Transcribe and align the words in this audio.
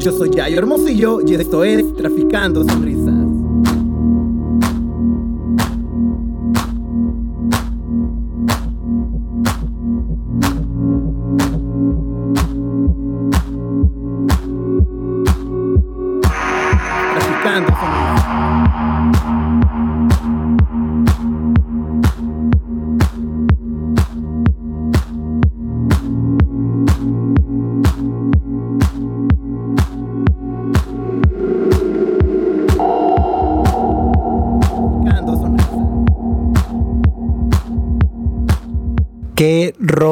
yo 0.00 0.12
soy 0.12 0.30
Yayo 0.30 0.58
Hermosillo 0.58 1.20
y 1.20 1.34
esto 1.34 1.62
es 1.62 1.94
Traficando 1.94 2.64
Sonrisas. 2.64 2.99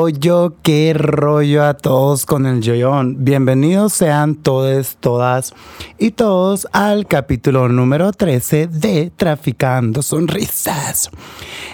Rollo, 0.09 0.55
qué 0.63 0.95
rollo 0.95 1.65
a 1.65 1.75
todos 1.75 2.25
con 2.25 2.47
el 2.47 2.63
Yoyón. 2.63 3.17
Bienvenidos 3.27 3.93
sean 3.93 4.37
todos, 4.37 4.97
todas 5.01 5.53
y 5.99 6.13
todos 6.13 6.67
al 6.73 7.07
capítulo 7.07 7.69
número 7.69 8.13
13 8.13 8.69
de 8.69 9.13
Traficando 9.15 10.01
Sonrisas. 10.01 11.11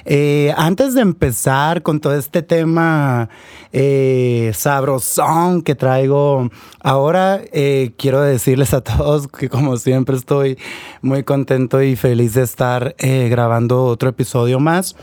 Eh, 0.05 0.53
antes 0.57 0.95
de 0.95 1.03
empezar 1.03 1.83
con 1.83 2.01
todo 2.01 2.17
este 2.17 2.43
tema 2.43 3.29
eh, 3.73 4.51
sabrosón 4.53 5.63
que 5.63 5.77
traigo 5.77 6.51
ahora, 6.81 7.41
eh, 7.53 7.93
quiero 7.97 8.21
decirles 8.21 8.75
a 8.75 8.81
todos 8.81 9.29
que 9.29 9.49
como 9.49 9.77
siempre 9.77 10.17
estoy 10.17 10.59
muy 11.03 11.23
contento 11.23 11.81
y 11.85 11.95
feliz 11.95 12.35
de 12.35 12.43
estar 12.43 12.97
eh, 12.99 13.29
grabando 13.29 13.85
otro 13.85 14.09
episodio 14.09 14.59
más. 14.59 14.97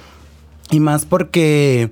Y 0.74 0.80
más 0.80 1.06
porque 1.06 1.92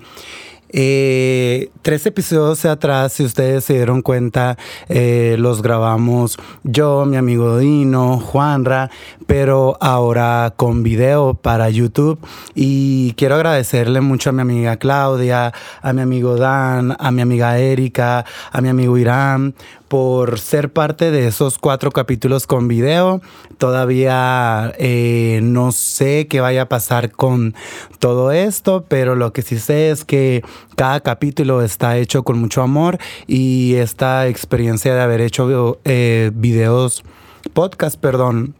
eh, 0.72 1.70
tres 1.82 2.06
episodios 2.06 2.64
atrás, 2.64 3.12
si 3.12 3.24
ustedes 3.24 3.64
se 3.64 3.74
dieron 3.74 4.02
cuenta, 4.02 4.56
eh, 4.88 5.36
los 5.38 5.62
grabamos 5.62 6.38
yo, 6.62 7.04
mi 7.06 7.16
amigo 7.16 7.58
Dino, 7.58 8.18
Juanra, 8.18 8.90
pero 9.26 9.76
ahora 9.80 10.52
con 10.56 10.82
video 10.82 11.34
para 11.34 11.70
YouTube. 11.70 12.18
Y 12.54 13.14
quiero 13.14 13.36
agradecerle 13.36 14.00
mucho 14.00 14.30
a 14.30 14.32
mi 14.32 14.42
amiga 14.42 14.76
Claudia, 14.76 15.52
a 15.82 15.92
mi 15.92 16.02
amigo 16.02 16.36
Dan, 16.36 16.96
a 16.98 17.10
mi 17.10 17.22
amiga 17.22 17.58
Erika, 17.58 18.24
a 18.52 18.60
mi 18.60 18.68
amigo 18.68 18.96
Irán 18.98 19.54
por 19.90 20.38
ser 20.38 20.72
parte 20.72 21.10
de 21.10 21.26
esos 21.26 21.58
cuatro 21.58 21.90
capítulos 21.90 22.46
con 22.46 22.68
video. 22.68 23.20
Todavía 23.58 24.72
eh, 24.78 25.40
no 25.42 25.72
sé 25.72 26.28
qué 26.28 26.40
vaya 26.40 26.62
a 26.62 26.68
pasar 26.68 27.10
con 27.10 27.56
todo 28.00 28.32
esto, 28.32 28.84
pero 28.88 29.14
lo 29.14 29.32
que 29.32 29.42
sí 29.42 29.60
sé 29.60 29.90
es 29.90 30.04
que 30.04 30.42
cada 30.74 31.00
capítulo 31.00 31.62
está 31.62 31.96
hecho 31.98 32.24
con 32.24 32.40
mucho 32.40 32.62
amor 32.62 32.98
y 33.28 33.74
esta 33.74 34.26
experiencia 34.26 34.94
de 34.94 35.00
haber 35.00 35.20
hecho 35.20 35.78
eh, 35.84 36.32
videos, 36.34 37.04
podcast, 37.52 38.00
perdón, 38.00 38.54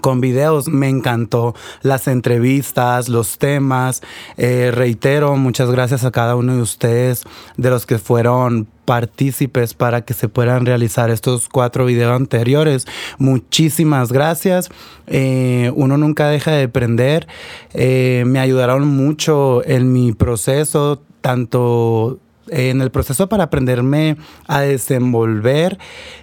con 0.00 0.20
videos 0.20 0.68
me 0.68 0.88
encantó 0.88 1.54
las 1.82 2.08
entrevistas, 2.08 3.08
los 3.08 3.38
temas. 3.38 4.02
Eh, 4.36 4.70
reitero, 4.72 5.36
muchas 5.36 5.70
gracias 5.70 6.04
a 6.04 6.10
cada 6.10 6.36
uno 6.36 6.54
de 6.54 6.62
ustedes, 6.62 7.24
de 7.56 7.70
los 7.70 7.86
que 7.86 7.98
fueron 7.98 8.68
partícipes 8.84 9.74
para 9.74 10.02
que 10.02 10.14
se 10.14 10.28
puedan 10.28 10.64
realizar 10.64 11.10
estos 11.10 11.48
cuatro 11.48 11.84
videos 11.84 12.16
anteriores. 12.16 12.86
Muchísimas 13.18 14.12
gracias. 14.12 14.70
Eh, 15.06 15.72
uno 15.74 15.98
nunca 15.98 16.28
deja 16.28 16.52
de 16.52 16.64
aprender. 16.64 17.26
Eh, 17.74 18.24
me 18.26 18.40
ayudaron 18.40 18.86
mucho 18.86 19.62
en 19.66 19.92
mi 19.92 20.12
proceso, 20.12 21.02
tanto 21.20 22.18
en 22.50 22.80
el 22.80 22.90
proceso 22.90 23.28
para 23.28 23.44
aprenderme 23.44 24.16
a 24.46 24.60
desenvolver 24.60 25.78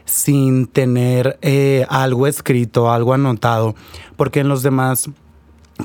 sin 0.06 0.68
tener 0.68 1.38
eh, 1.42 1.86
algo 1.90 2.28
escrito, 2.28 2.92
algo 2.92 3.14
anotado, 3.14 3.76
porque 4.16 4.42
en 4.42 4.48
los 4.48 4.64
demás 4.64 5.10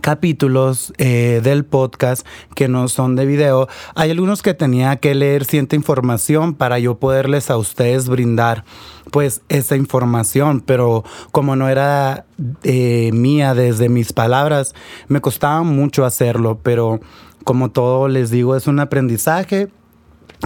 capítulos 0.02 0.92
eh, 0.98 1.40
del 1.42 1.64
podcast 1.64 2.26
que 2.54 2.68
no 2.68 2.88
son 2.88 3.16
de 3.16 3.26
video, 3.26 3.68
hay 3.94 4.10
algunos 4.10 4.42
que 4.42 4.54
tenía 4.54 4.96
que 4.96 5.14
leer 5.14 5.44
cierta 5.44 5.74
información 5.74 6.54
para 6.54 6.78
yo 6.78 6.98
poderles 6.98 7.50
a 7.50 7.56
ustedes 7.56 8.08
brindar 8.08 8.64
pues 9.10 9.42
esa 9.48 9.76
información, 9.76 10.60
pero 10.60 11.04
como 11.32 11.56
no 11.56 11.68
era 11.68 12.24
eh, 12.62 13.10
mía 13.12 13.54
desde 13.54 13.88
mis 13.88 14.12
palabras, 14.12 14.74
me 15.08 15.20
costaba 15.20 15.62
mucho 15.64 16.04
hacerlo, 16.04 16.60
pero 16.62 17.00
como 17.44 17.70
todo 17.70 18.06
les 18.06 18.30
digo, 18.30 18.54
es 18.54 18.68
un 18.68 18.78
aprendizaje 18.78 19.68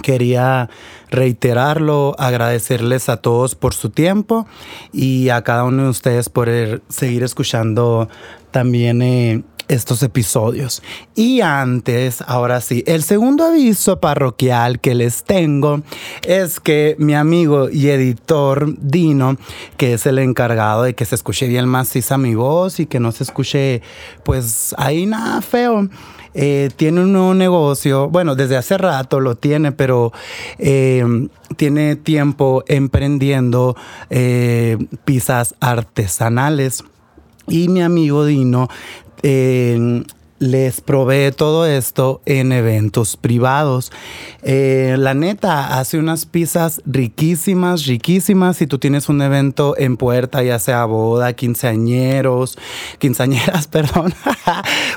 Quería 0.02 0.68
reiterarlo, 1.10 2.14
agradecerles 2.18 3.08
a 3.08 3.16
todos 3.18 3.54
por 3.54 3.74
su 3.74 3.90
tiempo 3.90 4.46
y 4.92 5.28
a 5.30 5.42
cada 5.42 5.64
uno 5.64 5.84
de 5.84 5.88
ustedes 5.88 6.28
por 6.28 6.48
el- 6.48 6.82
seguir 6.88 7.22
escuchando 7.22 8.08
también 8.50 9.00
eh, 9.02 9.42
estos 9.66 10.02
episodios. 10.02 10.82
Y 11.14 11.40
antes, 11.40 12.22
ahora 12.26 12.60
sí, 12.60 12.84
el 12.86 13.02
segundo 13.02 13.44
aviso 13.46 13.98
parroquial 13.98 14.78
que 14.78 14.94
les 14.94 15.24
tengo 15.24 15.80
es 16.22 16.60
que 16.60 16.96
mi 16.98 17.14
amigo 17.14 17.70
y 17.70 17.88
editor 17.88 18.74
Dino, 18.78 19.38
que 19.78 19.94
es 19.94 20.04
el 20.04 20.18
encargado 20.18 20.82
de 20.82 20.94
que 20.94 21.06
se 21.06 21.14
escuche 21.14 21.48
bien 21.48 21.66
maciza 21.66 22.18
mi 22.18 22.34
voz 22.34 22.78
y 22.78 22.86
que 22.86 23.00
no 23.00 23.10
se 23.12 23.24
escuche 23.24 23.80
pues 24.24 24.74
ahí 24.76 25.06
nada 25.06 25.40
feo. 25.40 25.88
Eh, 26.34 26.70
tiene 26.76 27.02
un 27.02 27.12
nuevo 27.12 27.34
negocio, 27.34 28.08
bueno, 28.08 28.34
desde 28.34 28.56
hace 28.56 28.76
rato 28.76 29.20
lo 29.20 29.36
tiene, 29.36 29.72
pero 29.72 30.12
eh, 30.58 31.28
tiene 31.56 31.96
tiempo 31.96 32.64
emprendiendo 32.66 33.76
eh, 34.10 34.76
pizzas 35.04 35.54
artesanales. 35.60 36.84
Y 37.46 37.68
mi 37.68 37.82
amigo 37.82 38.24
Dino 38.24 38.68
eh, 39.22 40.02
les 40.38 40.80
provee 40.80 41.30
todo 41.30 41.66
esto 41.66 42.20
en 42.26 42.52
eventos 42.52 43.16
privados. 43.16 43.92
Eh, 44.42 44.96
la 44.98 45.14
neta, 45.14 45.78
hace 45.78 45.98
unas 45.98 46.26
pizzas 46.26 46.82
riquísimas, 46.84 47.86
riquísimas. 47.86 48.56
Si 48.56 48.66
tú 48.66 48.78
tienes 48.78 49.08
un 49.08 49.22
evento 49.22 49.74
en 49.78 49.96
puerta, 49.96 50.42
ya 50.42 50.58
sea 50.58 50.84
boda, 50.84 51.32
quinceañeros, 51.34 52.58
quinceañeras, 52.98 53.66
perdón, 53.68 54.12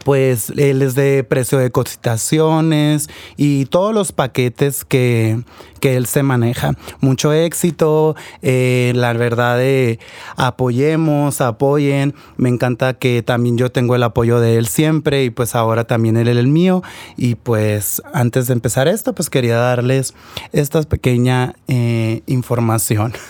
pues 0.05 0.51
él 0.57 0.81
les 0.81 0.95
dé 0.95 1.25
precio 1.25 1.59
de 1.59 1.71
cotizaciones 1.71 3.09
y 3.37 3.67
todos 3.67 3.95
los 3.95 4.13
paquetes 4.13 4.85
que, 4.85 5.43
que 5.81 5.97
él 5.97 6.07
se 6.07 6.23
maneja. 6.23 6.73
Mucho 7.01 7.33
éxito, 7.33 8.15
eh, 8.43 8.93
la 8.95 9.13
verdad 9.15 9.59
de 9.59 9.99
apoyemos, 10.37 11.41
apoyen. 11.41 12.15
Me 12.37 12.49
encanta 12.49 12.95
que 12.95 13.23
también 13.23 13.57
yo 13.57 13.71
tengo 13.71 13.95
el 13.95 14.03
apoyo 14.03 14.41
de 14.41 14.57
él 14.57 14.67
siempre 14.69 15.25
y 15.25 15.31
pues 15.31 15.55
ahora 15.55 15.85
también 15.85 16.17
él 16.17 16.29
es 16.29 16.37
el 16.37 16.49
mío. 16.49 16.83
Y 17.17 17.37
pues 17.37 18.03
antes 18.13 18.47
de 18.47 18.53
empezar 18.53 18.89
esto, 18.89 19.15
pues 19.15 19.31
quería 19.31 19.57
darles 19.57 20.15
esta 20.53 20.83
pequeña 20.83 21.55
eh, 21.67 22.23
información. 22.27 23.13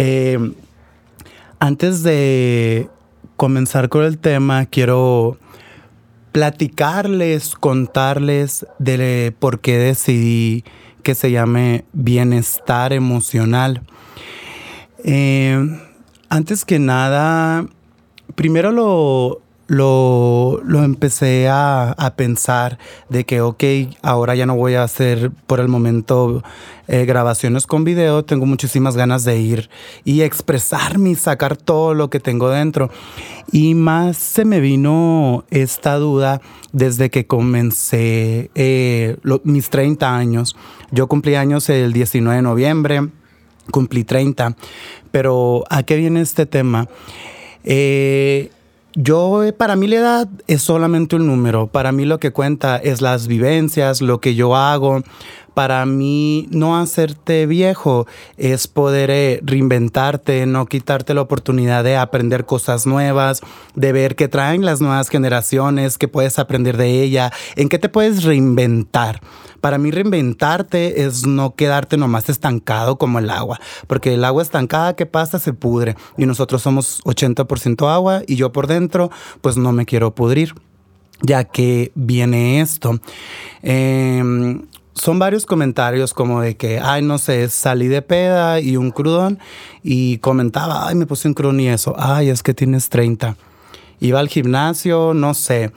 Eh, 0.00 0.38
antes 1.58 2.04
de 2.04 2.88
comenzar 3.38 3.88
con 3.88 4.04
el 4.04 4.18
tema, 4.18 4.66
quiero 4.66 5.38
platicarles, 6.32 7.54
contarles 7.54 8.66
de 8.80 9.32
por 9.38 9.60
qué 9.60 9.78
decidí 9.78 10.64
que 11.04 11.14
se 11.14 11.30
llame 11.30 11.84
bienestar 11.92 12.92
emocional. 12.92 13.82
Eh, 15.04 15.56
antes 16.28 16.64
que 16.64 16.80
nada, 16.80 17.64
primero 18.34 18.72
lo, 18.72 19.40
lo, 19.68 20.60
lo 20.64 20.82
empecé 20.82 21.48
a, 21.48 21.92
a, 21.92 22.14
pensar 22.16 22.78
de 23.10 23.24
que, 23.24 23.42
ok, 23.42 23.62
ahora 24.02 24.34
ya 24.34 24.46
no 24.46 24.56
voy 24.56 24.74
a 24.74 24.82
hacer 24.82 25.30
por 25.46 25.60
el 25.60 25.68
momento 25.68 26.42
eh, 26.88 27.04
grabaciones 27.04 27.66
con 27.66 27.84
video, 27.84 28.24
tengo 28.24 28.46
muchísimas 28.46 28.96
ganas 28.96 29.22
de 29.24 29.38
ir 29.38 29.68
y 30.06 30.22
expresarme 30.22 31.10
y 31.10 31.14
sacar 31.16 31.54
todo 31.54 31.92
lo 31.92 32.08
que 32.08 32.18
tengo 32.18 32.48
dentro. 32.48 32.90
Y 33.52 33.74
más 33.74 34.16
se 34.16 34.46
me 34.46 34.58
vino 34.60 35.44
esta 35.50 35.96
duda 35.96 36.40
desde 36.72 37.10
que 37.10 37.26
comencé 37.26 38.50
eh, 38.54 39.18
mis 39.44 39.68
30 39.68 40.16
años. 40.16 40.56
Yo 40.90 41.08
cumplí 41.08 41.34
años 41.34 41.68
el 41.68 41.92
19 41.92 42.36
de 42.36 42.42
noviembre, 42.42 43.08
cumplí 43.70 44.04
30, 44.04 44.56
pero 45.10 45.64
¿a 45.68 45.82
qué 45.82 45.96
viene 45.96 46.22
este 46.22 46.46
tema? 46.46 46.88
Eh, 47.64 48.50
yo, 49.00 49.44
eh, 49.44 49.52
para 49.52 49.76
mí 49.76 49.86
la 49.86 49.96
edad 49.96 50.28
es 50.48 50.62
solamente 50.62 51.14
un 51.14 51.28
número. 51.28 51.68
Para 51.68 51.92
mí 51.92 52.04
lo 52.04 52.18
que 52.18 52.32
cuenta 52.32 52.78
es 52.78 53.00
las 53.00 53.28
vivencias, 53.28 54.00
lo 54.00 54.20
que 54.20 54.34
yo 54.34 54.56
hago. 54.56 55.02
Para 55.58 55.84
mí 55.86 56.46
no 56.52 56.78
hacerte 56.78 57.44
viejo 57.46 58.06
es 58.36 58.68
poder 58.68 59.10
eh, 59.10 59.40
reinventarte, 59.42 60.46
no 60.46 60.66
quitarte 60.66 61.14
la 61.14 61.22
oportunidad 61.22 61.82
de 61.82 61.96
aprender 61.96 62.44
cosas 62.44 62.86
nuevas, 62.86 63.40
de 63.74 63.90
ver 63.90 64.14
qué 64.14 64.28
traen 64.28 64.64
las 64.64 64.80
nuevas 64.80 65.08
generaciones, 65.08 65.98
qué 65.98 66.06
puedes 66.06 66.38
aprender 66.38 66.76
de 66.76 67.02
ella, 67.02 67.32
en 67.56 67.68
qué 67.68 67.80
te 67.80 67.88
puedes 67.88 68.22
reinventar. 68.22 69.20
Para 69.60 69.78
mí 69.78 69.90
reinventarte 69.90 71.02
es 71.02 71.26
no 71.26 71.56
quedarte 71.56 71.96
nomás 71.96 72.28
estancado 72.28 72.96
como 72.96 73.18
el 73.18 73.28
agua, 73.28 73.58
porque 73.88 74.14
el 74.14 74.24
agua 74.24 74.44
estancada 74.44 74.94
que 74.94 75.06
pasa 75.06 75.40
se 75.40 75.54
pudre 75.54 75.96
y 76.16 76.24
nosotros 76.26 76.62
somos 76.62 77.02
80% 77.02 77.92
agua 77.92 78.22
y 78.28 78.36
yo 78.36 78.52
por 78.52 78.68
dentro 78.68 79.10
pues 79.40 79.56
no 79.56 79.72
me 79.72 79.86
quiero 79.86 80.14
pudrir, 80.14 80.54
ya 81.20 81.42
que 81.42 81.90
viene 81.96 82.60
esto. 82.60 83.00
Em, 83.60 84.62
son 85.00 85.18
varios 85.18 85.46
comentarios 85.46 86.14
como 86.14 86.40
de 86.40 86.56
que, 86.56 86.80
ay, 86.80 87.02
no 87.02 87.18
sé, 87.18 87.48
salí 87.48 87.88
de 87.88 88.02
peda 88.02 88.60
y 88.60 88.76
un 88.76 88.90
crudón 88.90 89.38
y 89.82 90.18
comentaba, 90.18 90.88
ay, 90.88 90.94
me 90.94 91.06
puse 91.06 91.28
un 91.28 91.34
crudón 91.34 91.60
y 91.60 91.68
eso, 91.68 91.94
ay, 91.98 92.28
es 92.30 92.42
que 92.42 92.54
tienes 92.54 92.88
30. 92.88 93.36
Iba 94.00 94.20
al 94.20 94.28
gimnasio, 94.28 95.14
no 95.14 95.34
sé, 95.34 95.72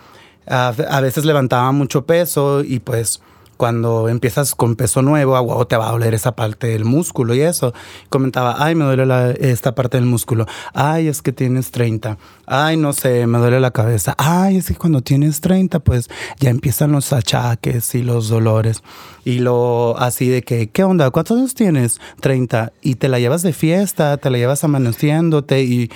a 0.46 1.02
veces 1.02 1.26
levantaba 1.26 1.72
mucho 1.72 2.06
peso 2.06 2.64
y 2.64 2.80
pues 2.80 3.22
cuando 3.62 4.10
empiezas 4.10 4.56
con 4.56 4.76
peso 4.76 5.04
nuevo, 5.04 5.36
agua 5.36 5.64
te 5.66 5.78
va 5.78 5.88
a 5.88 5.92
doler 5.92 6.16
esa 6.16 6.32
parte 6.32 6.66
del 6.66 6.84
músculo 6.84 7.36
y 7.36 7.42
eso. 7.42 7.76
Comentaba, 8.10 8.56
ay, 8.58 8.74
me 8.74 8.86
duele 8.86 9.38
esta 9.40 9.76
parte 9.76 9.98
del 9.98 10.08
músculo. 10.08 10.48
Ay, 10.74 11.08
es 11.08 11.22
que 11.22 11.32
tienes 11.32 11.70
30. 11.70 12.18
Ay, 12.48 12.76
no 12.76 12.92
sé, 12.92 13.28
me 13.28 13.38
duele 13.38 13.60
la 13.60 13.70
cabeza. 13.70 14.16
Ay, 14.18 14.58
es 14.58 14.70
que 14.70 14.74
cuando 14.74 15.02
tienes 15.02 15.42
30, 15.42 15.78
pues 15.78 16.10
ya 16.40 16.50
empiezan 16.50 16.92
los 16.92 17.14
achaques 17.14 17.94
y 17.94 18.02
los 18.02 18.30
dolores. 18.30 18.82
Y 19.26 19.38
lo 19.38 19.96
así 20.00 20.28
de 20.28 20.42
que, 20.42 20.72
¿qué 20.72 20.84
onda? 20.84 21.12
¿Cuántos 21.12 21.38
años 21.38 21.54
tienes? 21.54 22.02
30. 22.20 22.74
Y 22.82 22.96
te 22.96 23.10
la 23.10 23.20
llevas 23.20 23.44
de 23.44 23.54
fiesta, 23.54 24.18
te 24.18 24.32
la 24.32 24.40
llevas 24.40 24.64
amaneciéndote 24.64 25.62
y 25.62 25.92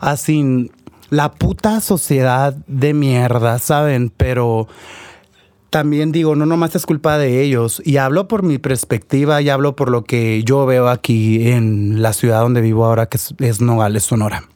así. 0.00 0.72
La 1.08 1.30
puta 1.30 1.80
sociedad 1.80 2.52
de 2.66 2.94
mierda, 2.94 3.60
¿saben? 3.60 4.10
Pero 4.16 4.66
también 5.70 6.12
digo, 6.12 6.36
no 6.36 6.46
nomás 6.46 6.74
es 6.76 6.86
culpa 6.86 7.18
de 7.18 7.42
ellos. 7.42 7.82
Y 7.84 7.96
hablo 7.98 8.28
por 8.28 8.42
mi 8.42 8.58
perspectiva 8.58 9.42
y 9.42 9.48
hablo 9.48 9.76
por 9.76 9.90
lo 9.90 10.04
que 10.04 10.42
yo 10.44 10.66
veo 10.66 10.88
aquí 10.88 11.48
en 11.48 12.02
la 12.02 12.12
ciudad 12.12 12.40
donde 12.40 12.60
vivo 12.60 12.84
ahora, 12.84 13.06
que 13.06 13.16
es, 13.16 13.34
es 13.38 13.60
Nogales, 13.60 14.04
Sonora. 14.04 14.48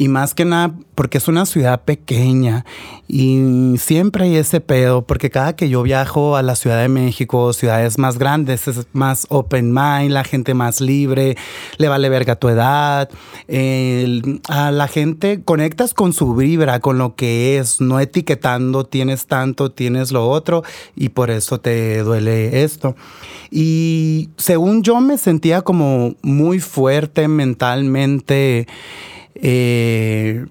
Y 0.00 0.06
más 0.06 0.32
que 0.32 0.44
nada 0.44 0.72
porque 0.94 1.18
es 1.18 1.26
una 1.26 1.44
ciudad 1.44 1.82
pequeña 1.82 2.64
y 3.08 3.74
siempre 3.78 4.24
hay 4.24 4.36
ese 4.36 4.60
pedo, 4.60 5.02
porque 5.02 5.28
cada 5.28 5.56
que 5.56 5.68
yo 5.68 5.82
viajo 5.82 6.36
a 6.36 6.42
la 6.42 6.54
Ciudad 6.54 6.80
de 6.80 6.88
México, 6.88 7.52
ciudades 7.52 7.98
más 7.98 8.18
grandes, 8.18 8.68
es 8.68 8.86
más 8.92 9.26
open 9.28 9.72
mind, 9.72 10.10
la 10.10 10.22
gente 10.22 10.54
más 10.54 10.80
libre, 10.80 11.36
le 11.78 11.88
vale 11.88 12.08
verga 12.08 12.36
tu 12.36 12.48
edad, 12.48 13.08
a 14.48 14.70
la 14.70 14.88
gente 14.88 15.42
conectas 15.42 15.94
con 15.94 16.12
su 16.12 16.34
vibra, 16.34 16.78
con 16.78 16.98
lo 16.98 17.16
que 17.16 17.58
es, 17.58 17.80
no 17.80 17.98
etiquetando, 17.98 18.84
tienes 18.84 19.26
tanto, 19.26 19.72
tienes 19.72 20.12
lo 20.12 20.28
otro 20.28 20.62
y 20.94 21.08
por 21.08 21.30
eso 21.30 21.58
te 21.58 21.98
duele 22.04 22.62
esto. 22.62 22.94
Y 23.50 24.30
según 24.36 24.82
yo 24.82 25.00
me 25.00 25.18
sentía 25.18 25.62
como 25.62 26.14
muy 26.22 26.60
fuerte 26.60 27.26
mentalmente 27.26 28.66
eh, 29.40 30.46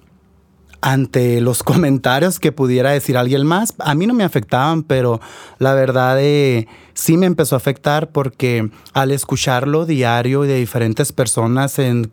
ante 0.81 1.41
los 1.41 1.63
comentarios 1.63 2.39
que 2.39 2.51
pudiera 2.51 2.91
decir 2.91 3.17
alguien 3.17 3.45
más. 3.45 3.73
A 3.79 3.95
mí 3.95 4.07
no 4.07 4.13
me 4.13 4.23
afectaban, 4.23 4.83
pero 4.83 5.19
la 5.59 5.73
verdad 5.73 6.17
eh, 6.19 6.67
sí 6.93 7.17
me 7.17 7.25
empezó 7.25 7.55
a 7.55 7.57
afectar 7.57 8.11
porque 8.11 8.69
al 8.93 9.11
escucharlo 9.11 9.85
diario 9.85 10.41
de 10.41 10.55
diferentes 10.55 11.11
personas 11.11 11.79
en 11.79 12.11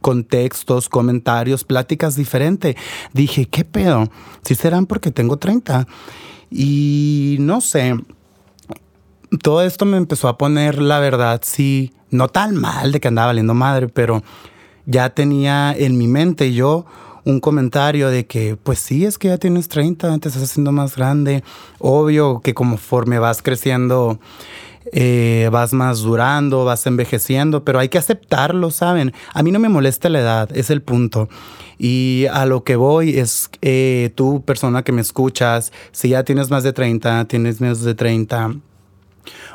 contextos, 0.00 0.88
comentarios, 0.88 1.64
pláticas 1.64 2.14
diferentes, 2.16 2.76
dije, 3.12 3.46
¿qué 3.46 3.64
pedo? 3.64 4.08
Si 4.42 4.54
serán 4.54 4.86
porque 4.86 5.10
tengo 5.10 5.36
30. 5.36 5.86
Y 6.50 7.38
no 7.40 7.60
sé, 7.60 7.96
todo 9.42 9.62
esto 9.62 9.84
me 9.84 9.96
empezó 9.96 10.28
a 10.28 10.38
poner, 10.38 10.80
la 10.80 11.00
verdad, 11.00 11.40
sí, 11.44 11.92
no 12.10 12.28
tan 12.28 12.54
mal 12.54 12.92
de 12.92 13.00
que 13.00 13.08
andaba 13.08 13.28
valiendo 13.28 13.54
madre, 13.54 13.88
pero 13.88 14.22
ya 14.86 15.10
tenía 15.10 15.74
en 15.76 15.98
mi 15.98 16.08
mente 16.08 16.52
yo 16.52 16.86
un 17.24 17.40
comentario 17.40 18.08
de 18.08 18.24
que, 18.24 18.56
pues 18.56 18.78
sí, 18.78 19.04
es 19.04 19.18
que 19.18 19.28
ya 19.28 19.38
tienes 19.38 19.68
30, 19.68 20.18
te 20.18 20.28
estás 20.28 20.44
haciendo 20.44 20.70
más 20.70 20.94
grande. 20.96 21.42
Obvio 21.80 22.40
que 22.40 22.54
conforme 22.54 23.18
vas 23.18 23.42
creciendo, 23.42 24.20
eh, 24.92 25.48
vas 25.50 25.72
más 25.72 25.98
durando, 26.02 26.64
vas 26.64 26.86
envejeciendo, 26.86 27.64
pero 27.64 27.80
hay 27.80 27.88
que 27.88 27.98
aceptarlo, 27.98 28.70
¿saben? 28.70 29.12
A 29.34 29.42
mí 29.42 29.50
no 29.50 29.58
me 29.58 29.68
molesta 29.68 30.08
la 30.08 30.20
edad, 30.20 30.56
es 30.56 30.70
el 30.70 30.82
punto. 30.82 31.28
Y 31.78 32.26
a 32.32 32.46
lo 32.46 32.62
que 32.62 32.76
voy 32.76 33.18
es, 33.18 33.50
eh, 33.60 34.12
tú, 34.14 34.42
persona 34.44 34.84
que 34.84 34.92
me 34.92 35.00
escuchas, 35.00 35.72
si 35.90 36.10
ya 36.10 36.22
tienes 36.22 36.48
más 36.48 36.62
de 36.62 36.72
30, 36.72 37.24
tienes 37.26 37.60
menos 37.60 37.82
de 37.82 37.94
30, 37.96 38.54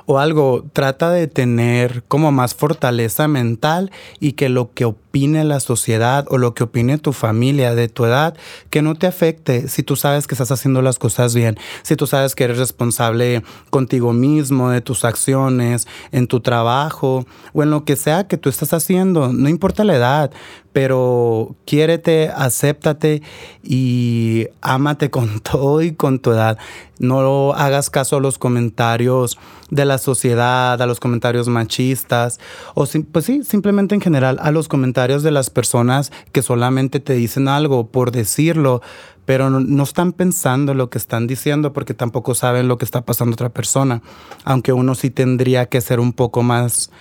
o 0.05 0.20
algo, 0.20 0.65
trata 0.74 1.10
de 1.10 1.27
tener 1.27 2.03
como 2.08 2.31
más 2.31 2.55
fortaleza 2.55 3.27
mental 3.27 3.91
y 4.20 4.34
que 4.34 4.50
lo 4.50 4.74
que 4.74 4.86
opine 4.86 5.43
la 5.43 5.60
sociedad 5.60 6.25
o 6.29 6.38
lo 6.38 6.53
que 6.53 6.63
opine 6.63 6.98
tu 6.98 7.13
familia 7.13 7.75
de 7.75 7.89
tu 7.89 8.05
edad, 8.05 8.36
que 8.70 8.81
no 8.81 8.96
te 8.96 9.08
afecte 9.08 9.67
si 9.67 9.84
tú 9.84 9.96
sabes 9.96 10.27
que 10.27 10.36
estás 10.36 10.51
haciendo 10.51 10.81
las 10.81 11.00
cosas 11.00 11.36
bien, 11.36 11.58
si 11.84 11.96
tú 11.96 12.08
sabes 12.08 12.36
que 12.36 12.46
eres 12.46 12.58
responsable 12.58 13.43
contigo 13.70 14.13
mismo, 14.13 14.70
de 14.70 14.81
tus 14.81 15.03
acciones, 15.05 15.88
en 16.12 16.27
tu 16.27 16.39
trabajo 16.39 17.25
o 17.53 17.63
en 17.63 17.72
lo 17.72 17.84
que 17.84 17.96
sea 17.96 18.27
que 18.27 18.38
tú 18.38 18.50
estás 18.50 18.74
haciendo, 18.74 19.34
no 19.34 19.50
importa 19.50 19.84
la 19.84 19.96
edad, 19.96 20.31
pero 20.74 21.55
quiérete, 21.65 22.29
acéptate 22.29 23.22
y 23.63 24.48
ámate 24.62 25.10
con 25.10 25.39
todo 25.41 25.81
y 25.81 25.93
con 25.93 26.20
tu 26.20 26.31
edad. 26.31 26.58
No 27.00 27.53
hagas 27.53 27.89
caso 27.89 28.17
a 28.17 28.22
los 28.22 28.38
comentarios 28.38 29.38
de 29.70 29.86
la 29.86 29.90
sociedad, 29.98 30.81
a 30.81 30.86
los 30.86 31.00
comentarios 31.00 31.48
machistas, 31.48 32.39
o 32.74 32.86
pues 33.12 33.25
sí, 33.25 33.43
simplemente 33.43 33.95
en 33.95 34.01
general 34.01 34.38
a 34.41 34.51
los 34.51 34.67
comentarios 34.67 35.24
de 35.24 35.31
las 35.31 35.50
personas 35.50 36.12
que 36.31 36.41
solamente 36.41 37.00
te 37.00 37.13
dicen 37.13 37.48
algo 37.48 37.88
por 37.88 38.12
decirlo, 38.12 38.81
pero 39.25 39.50
no, 39.50 39.83
están 39.83 40.13
pensando 40.13 40.74
lo 40.74 40.89
que 40.89 40.98
están 40.98 41.27
diciendo 41.27 41.74
porque 41.74 41.93
tampoco 41.93 42.36
saben 42.36 42.67
lo 42.67 42.77
que 42.77 42.86
está 42.86 43.01
pasando 43.01 43.33
otra 43.33 43.50
persona, 43.50 44.01
aunque 44.43 44.74
uno 44.74 44.95
sí 44.95 45.10
tendría 45.10 45.67
que 45.67 45.81
ser 45.81 46.00
un 46.00 46.13
poco 46.13 46.43
más... 46.43 46.91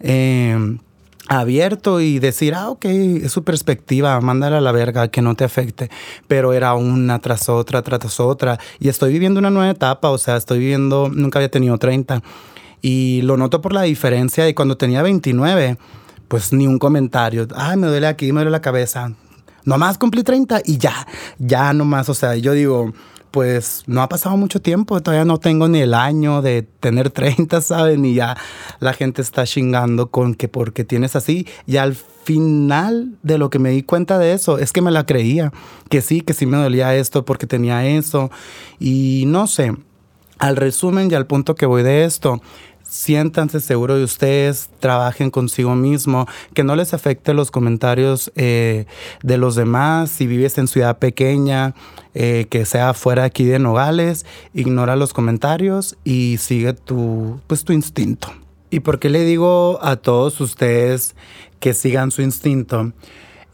Eh, 0.00 0.78
abierto 1.28 2.00
y 2.00 2.18
decir, 2.18 2.54
ah, 2.54 2.68
ok, 2.70 2.84
es 2.84 3.32
su 3.32 3.44
perspectiva, 3.44 4.20
mándala 4.20 4.58
a 4.58 4.60
la 4.60 4.72
verga, 4.72 5.08
que 5.08 5.22
no 5.22 5.34
te 5.34 5.44
afecte. 5.44 5.90
Pero 6.28 6.52
era 6.52 6.74
una 6.74 7.18
tras 7.18 7.48
otra, 7.48 7.82
tras 7.82 8.20
otra. 8.20 8.58
Y 8.78 8.88
estoy 8.88 9.12
viviendo 9.12 9.40
una 9.40 9.50
nueva 9.50 9.70
etapa, 9.70 10.10
o 10.10 10.18
sea, 10.18 10.36
estoy 10.36 10.58
viviendo, 10.58 11.08
nunca 11.08 11.38
había 11.38 11.50
tenido 11.50 11.78
30. 11.78 12.22
Y 12.82 13.22
lo 13.22 13.36
noto 13.36 13.60
por 13.60 13.72
la 13.72 13.82
diferencia 13.82 14.44
de 14.44 14.54
cuando 14.54 14.76
tenía 14.76 15.02
29, 15.02 15.78
pues 16.28 16.52
ni 16.52 16.66
un 16.66 16.78
comentario. 16.78 17.48
Ay, 17.56 17.76
me 17.76 17.86
duele 17.86 18.06
aquí, 18.06 18.26
me 18.32 18.40
duele 18.40 18.50
la 18.50 18.60
cabeza. 18.60 19.12
Nomás 19.64 19.96
cumplí 19.96 20.22
30 20.22 20.60
y 20.66 20.76
ya, 20.76 21.06
ya 21.38 21.72
nomás, 21.72 22.10
o 22.10 22.14
sea, 22.14 22.36
yo 22.36 22.52
digo, 22.52 22.92
pues 23.34 23.82
no 23.88 24.00
ha 24.00 24.08
pasado 24.08 24.36
mucho 24.36 24.62
tiempo, 24.62 25.02
todavía 25.02 25.24
no 25.24 25.38
tengo 25.38 25.66
ni 25.66 25.80
el 25.80 25.92
año 25.92 26.40
de 26.40 26.62
tener 26.62 27.10
30, 27.10 27.60
¿saben? 27.62 28.04
Y 28.04 28.14
ya 28.14 28.36
la 28.78 28.92
gente 28.92 29.22
está 29.22 29.44
chingando 29.44 30.08
con 30.12 30.36
que 30.36 30.46
porque 30.46 30.84
tienes 30.84 31.16
así. 31.16 31.44
Y 31.66 31.78
al 31.78 31.96
final 31.96 33.16
de 33.24 33.38
lo 33.38 33.50
que 33.50 33.58
me 33.58 33.70
di 33.70 33.82
cuenta 33.82 34.20
de 34.20 34.34
eso 34.34 34.58
es 34.58 34.70
que 34.70 34.82
me 34.82 34.92
la 34.92 35.04
creía, 35.04 35.52
que 35.90 36.00
sí, 36.00 36.20
que 36.20 36.32
sí 36.32 36.46
me 36.46 36.58
dolía 36.58 36.94
esto 36.94 37.24
porque 37.24 37.48
tenía 37.48 37.84
eso. 37.84 38.30
Y 38.78 39.24
no 39.26 39.48
sé, 39.48 39.74
al 40.38 40.54
resumen 40.54 41.10
y 41.10 41.14
al 41.14 41.26
punto 41.26 41.56
que 41.56 41.66
voy 41.66 41.82
de 41.82 42.04
esto, 42.04 42.40
siéntanse 42.94 43.58
seguros 43.58 43.98
de 43.98 44.04
ustedes, 44.04 44.70
trabajen 44.78 45.32
consigo 45.32 45.74
mismo, 45.74 46.28
que 46.54 46.62
no 46.62 46.76
les 46.76 46.94
afecte 46.94 47.34
los 47.34 47.50
comentarios 47.50 48.30
eh, 48.36 48.86
de 49.24 49.36
los 49.36 49.56
demás. 49.56 50.10
Si 50.10 50.28
vives 50.28 50.58
en 50.58 50.68
ciudad 50.68 50.98
pequeña, 50.98 51.74
eh, 52.14 52.46
que 52.48 52.64
sea 52.64 52.94
fuera 52.94 53.24
aquí 53.24 53.44
de 53.46 53.58
Nogales, 53.58 54.24
ignora 54.54 54.94
los 54.94 55.12
comentarios 55.12 55.96
y 56.04 56.36
sigue 56.38 56.72
tu, 56.72 57.40
pues, 57.48 57.64
tu 57.64 57.72
instinto. 57.72 58.32
¿Y 58.70 58.78
por 58.78 59.00
qué 59.00 59.10
le 59.10 59.24
digo 59.24 59.80
a 59.82 59.96
todos 59.96 60.40
ustedes 60.40 61.16
que 61.58 61.74
sigan 61.74 62.12
su 62.12 62.22
instinto? 62.22 62.92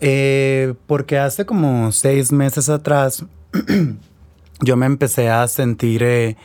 Eh, 0.00 0.74
porque 0.86 1.16
hace 1.16 1.46
como 1.46 1.92
seis 1.92 2.30
meses 2.30 2.68
atrás 2.68 3.24
yo 4.60 4.76
me 4.76 4.84
empecé 4.84 5.30
a 5.30 5.48
sentir 5.48 6.36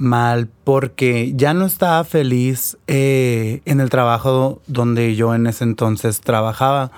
mal 0.00 0.48
porque 0.64 1.34
ya 1.36 1.52
no 1.52 1.66
estaba 1.66 2.02
feliz 2.04 2.78
eh, 2.86 3.60
en 3.66 3.80
el 3.80 3.90
trabajo 3.90 4.62
donde 4.66 5.14
yo 5.14 5.34
en 5.34 5.46
ese 5.46 5.64
entonces 5.64 6.22
trabajaba, 6.22 6.90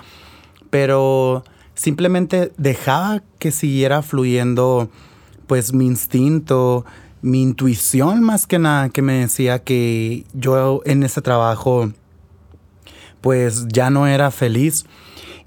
pero 0.69 1.43
simplemente 1.75 2.53
dejaba 2.57 3.21
que 3.39 3.51
siguiera 3.51 4.03
fluyendo 4.03 4.89
pues 5.47 5.73
mi 5.73 5.85
instinto, 5.85 6.85
mi 7.21 7.41
intuición 7.41 8.23
más 8.23 8.47
que 8.47 8.57
nada 8.57 8.87
que 8.87 9.01
me 9.01 9.19
decía 9.19 9.59
que 9.59 10.25
yo 10.33 10.79
en 10.85 11.03
ese 11.03 11.21
trabajo 11.21 11.91
pues 13.19 13.67
ya 13.67 13.89
no 13.89 14.07
era 14.07 14.31
feliz. 14.31 14.85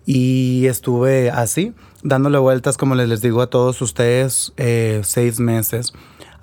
Y 0.05 0.67
estuve 0.67 1.31
así 1.31 1.73
dándole 2.03 2.39
vueltas 2.39 2.77
como 2.77 2.95
les 2.95 3.23
digo 3.23 3.41
a 3.41 3.49
todos 3.49 3.83
ustedes 3.83 4.53
eh, 4.57 5.01
seis 5.03 5.41
meses 5.41 5.93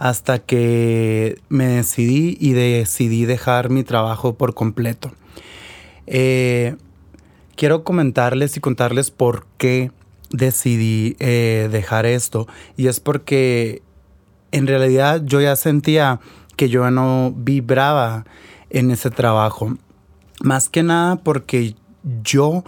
hasta 0.03 0.39
que 0.39 1.39
me 1.47 1.65
decidí 1.65 2.35
y 2.37 2.51
decidí 2.51 3.23
dejar 3.23 3.69
mi 3.69 3.85
trabajo 3.85 4.35
por 4.35 4.53
completo. 4.53 5.13
Eh, 6.07 6.75
quiero 7.55 7.85
comentarles 7.85 8.57
y 8.57 8.59
contarles 8.59 9.11
por 9.11 9.45
qué 9.57 9.91
decidí 10.29 11.15
eh, 11.19 11.69
dejar 11.71 12.05
esto. 12.05 12.49
Y 12.75 12.87
es 12.87 12.99
porque 12.99 13.81
en 14.51 14.67
realidad 14.67 15.21
yo 15.23 15.39
ya 15.39 15.55
sentía 15.55 16.19
que 16.57 16.67
yo 16.67 16.91
no 16.91 17.33
vibraba 17.33 18.25
en 18.71 18.91
ese 18.91 19.09
trabajo. 19.09 19.77
Más 20.41 20.67
que 20.67 20.83
nada 20.83 21.15
porque 21.15 21.75
yo 22.23 22.65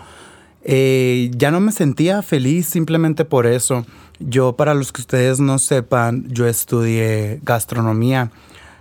eh, 0.63 1.31
ya 1.35 1.51
no 1.51 1.59
me 1.59 1.73
sentía 1.73 2.21
feliz 2.21 2.65
simplemente 2.65 3.25
por 3.25 3.45
eso. 3.45 3.85
Yo, 4.19 4.55
para 4.55 4.73
los 4.73 4.91
que 4.91 5.01
ustedes 5.01 5.39
no 5.39 5.59
sepan, 5.59 6.25
yo 6.29 6.47
estudié 6.47 7.39
gastronomía 7.43 8.31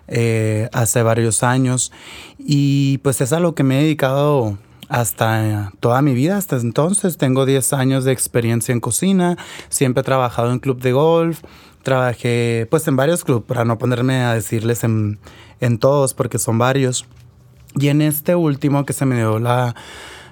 eh, 0.06 0.68
hace 0.72 1.02
varios 1.02 1.42
años 1.42 1.90
y 2.38 2.98
pues 2.98 3.20
es 3.20 3.32
a 3.32 3.40
lo 3.40 3.54
que 3.54 3.62
me 3.64 3.78
he 3.78 3.82
dedicado 3.82 4.58
hasta 4.88 5.72
toda 5.80 6.02
mi 6.02 6.14
vida, 6.14 6.36
hasta 6.36 6.56
entonces. 6.56 7.16
Tengo 7.16 7.46
10 7.46 7.72
años 7.72 8.04
de 8.04 8.12
experiencia 8.12 8.72
en 8.72 8.80
cocina, 8.80 9.36
siempre 9.68 10.02
he 10.02 10.04
trabajado 10.04 10.52
en 10.52 10.58
club 10.60 10.80
de 10.80 10.92
golf, 10.92 11.40
trabajé 11.82 12.66
pues 12.70 12.86
en 12.86 12.96
varios 12.96 13.24
clubes, 13.24 13.44
para 13.46 13.64
no 13.64 13.78
ponerme 13.78 14.22
a 14.22 14.34
decirles 14.34 14.84
en, 14.84 15.18
en 15.60 15.78
todos 15.78 16.14
porque 16.14 16.38
son 16.38 16.58
varios. 16.58 17.06
Y 17.76 17.88
en 17.88 18.02
este 18.02 18.36
último 18.36 18.84
que 18.84 18.92
se 18.92 19.04
me 19.04 19.16
dio 19.16 19.40
la 19.40 19.74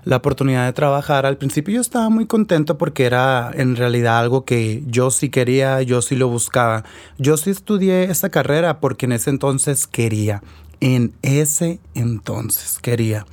la 0.04 0.16
oportunidad 0.16 0.66
de 0.66 0.72
trabajar. 0.72 1.26
Al 1.26 1.36
principio 1.36 1.76
yo 1.76 1.80
estaba 1.80 2.08
muy 2.08 2.26
contento 2.26 2.78
porque 2.78 3.04
era 3.04 3.50
en 3.54 3.76
realidad 3.76 4.18
algo 4.18 4.44
que 4.44 4.82
yo 4.86 5.10
sí 5.10 5.28
quería, 5.28 5.82
yo 5.82 6.02
sí 6.02 6.16
lo 6.16 6.28
buscaba. 6.28 6.84
Yo 7.18 7.36
sí 7.36 7.50
estudié 7.50 8.04
esa 8.04 8.30
carrera 8.30 8.80
porque 8.80 9.06
en 9.06 9.12
ese 9.12 9.30
entonces 9.30 9.86
quería. 9.86 10.42
En 10.80 11.12
ese 11.22 11.80
entonces 11.94 12.78
quería. 12.80 13.26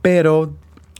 Pero 0.00 0.54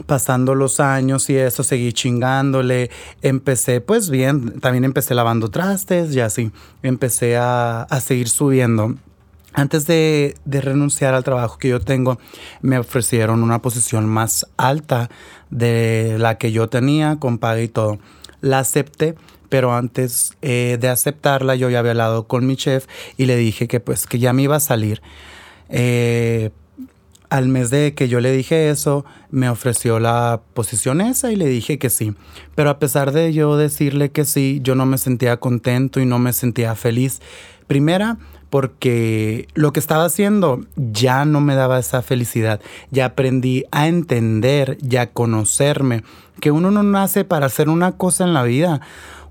pasando 0.06 0.54
los 0.54 0.80
años 0.80 1.30
y 1.30 1.36
eso, 1.36 1.62
seguí 1.62 1.92
chingándole. 1.92 2.90
Empecé, 3.22 3.80
pues 3.80 4.10
bien, 4.10 4.60
también 4.60 4.84
empecé 4.84 5.14
lavando 5.14 5.50
trastes 5.50 6.14
y 6.14 6.20
así. 6.20 6.50
Empecé 6.82 7.36
a, 7.36 7.82
a 7.82 8.00
seguir 8.00 8.28
subiendo. 8.28 8.94
Antes 9.54 9.86
de, 9.86 10.34
renunciar 10.44 11.14
al 11.14 11.22
trabajo 11.22 11.58
que 11.58 11.68
yo 11.68 11.80
tengo, 11.80 12.18
me 12.60 12.76
ofrecieron 12.76 13.42
una 13.42 13.62
posición 13.62 14.06
más 14.06 14.46
alta 14.56 15.08
de 15.50 16.16
la 16.18 16.38
que 16.38 16.50
yo 16.50 16.68
tenía, 16.68 17.16
con 17.20 17.38
paga 17.38 17.62
y 17.62 17.68
todo. 17.68 18.00
La 18.40 18.58
acepté, 18.58 19.14
pero 19.48 19.72
antes 19.72 20.36
eh, 20.42 20.76
de 20.80 20.88
aceptarla 20.88 21.54
yo 21.54 21.70
ya 21.70 21.78
había 21.78 21.92
hablado 21.92 22.26
con 22.26 22.44
mi 22.46 22.56
chef 22.56 22.86
y 23.16 23.26
le 23.26 23.36
dije 23.36 23.68
que 23.68 23.78
pues 23.78 24.08
que 24.08 24.18
ya 24.18 24.32
me 24.32 24.42
iba 24.42 24.56
a 24.56 24.60
salir. 24.60 25.00
Eh, 25.68 26.50
al 27.30 27.48
mes 27.48 27.70
de 27.70 27.94
que 27.94 28.08
yo 28.08 28.20
le 28.20 28.32
dije 28.32 28.70
eso, 28.70 29.04
me 29.30 29.48
ofreció 29.48 29.98
la 30.00 30.40
posición 30.54 31.00
esa 31.00 31.32
y 31.32 31.36
le 31.36 31.46
dije 31.46 31.78
que 31.78 31.90
sí. 31.90 32.14
Pero 32.54 32.70
a 32.70 32.78
pesar 32.80 33.12
de 33.12 33.32
yo 33.32 33.56
decirle 33.56 34.10
que 34.10 34.24
sí, 34.24 34.60
yo 34.62 34.74
no 34.74 34.86
me 34.86 34.98
sentía 34.98 35.38
contento 35.38 36.00
y 36.00 36.06
no 36.06 36.18
me 36.18 36.32
sentía 36.32 36.74
feliz. 36.74 37.20
Primera, 37.66 38.18
porque 38.54 39.48
lo 39.54 39.72
que 39.72 39.80
estaba 39.80 40.04
haciendo 40.04 40.60
ya 40.76 41.24
no 41.24 41.40
me 41.40 41.56
daba 41.56 41.80
esa 41.80 42.02
felicidad. 42.02 42.60
Ya 42.92 43.06
aprendí 43.06 43.64
a 43.72 43.88
entender 43.88 44.78
y 44.80 44.94
a 44.94 45.10
conocerme 45.10 46.04
que 46.38 46.52
uno 46.52 46.70
no 46.70 46.84
nace 46.84 47.24
para 47.24 47.46
hacer 47.46 47.68
una 47.68 47.96
cosa 47.96 48.22
en 48.22 48.32
la 48.32 48.44
vida. 48.44 48.80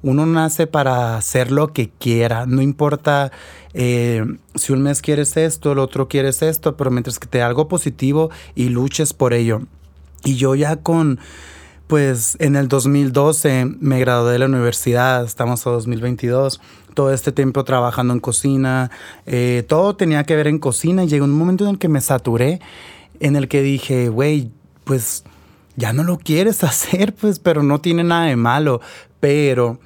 Uno 0.02 0.26
nace 0.26 0.68
para 0.68 1.16
hacer 1.16 1.54
lo 1.54 1.72
que 1.72 1.90
quiera. 1.90 2.46
No 2.48 2.62
importa 2.62 3.32
eh, 3.74 4.26
si 4.56 4.74
un 4.74 4.82
mes 4.82 5.02
quieres 5.02 5.38
esto, 5.38 5.72
el 5.72 5.80
otro 5.80 6.10
quieres 6.10 6.42
esto, 6.42 6.76
pero 6.76 6.92
mientras 6.92 7.18
que 7.18 7.28
te 7.28 7.42
algo 7.42 7.70
positivo 7.70 8.30
y 8.56 8.68
luches 8.68 9.14
por 9.14 9.34
ello. 9.34 9.62
Y 10.26 10.36
yo 10.36 10.54
ya 10.54 10.76
con 10.76 11.18
pues 11.88 12.38
en 12.40 12.56
el 12.56 12.68
2012 12.68 13.66
me 13.80 14.00
gradué 14.00 14.34
de 14.34 14.40
la 14.40 14.46
universidad, 14.46 15.26
estamos 15.26 15.66
a 15.68 15.72
2022, 15.72 16.62
todo 16.94 17.12
este 17.12 17.32
tiempo 17.32 17.64
trabajando 17.64 18.14
en 18.14 18.20
cocina, 18.20 18.92
eh, 19.26 19.64
todo 19.68 19.96
tenía 19.96 20.24
que 20.24 20.36
ver 20.36 20.48
en 20.48 20.60
cocina 20.60 21.04
y 21.04 21.08
llegó 21.08 21.26
un 21.26 21.32
momento 21.32 21.66
en 21.66 21.72
el 21.72 21.80
que 21.80 21.90
me 21.90 22.02
saturé, 22.02 22.62
en 23.20 23.36
el 23.36 23.48
que 23.48 23.62
dije, 23.62 24.10
güey, 24.10 24.52
pues 24.84 25.24
ya 25.76 25.94
no 25.94 26.04
lo 26.04 26.18
quieres 26.18 26.64
hacer, 26.64 27.14
pues, 27.14 27.40
pero 27.40 27.64
no 27.64 27.82
tiene 27.82 28.04
nada 28.04 28.26
de 28.26 28.36
malo, 28.36 28.82
pero 29.20 29.80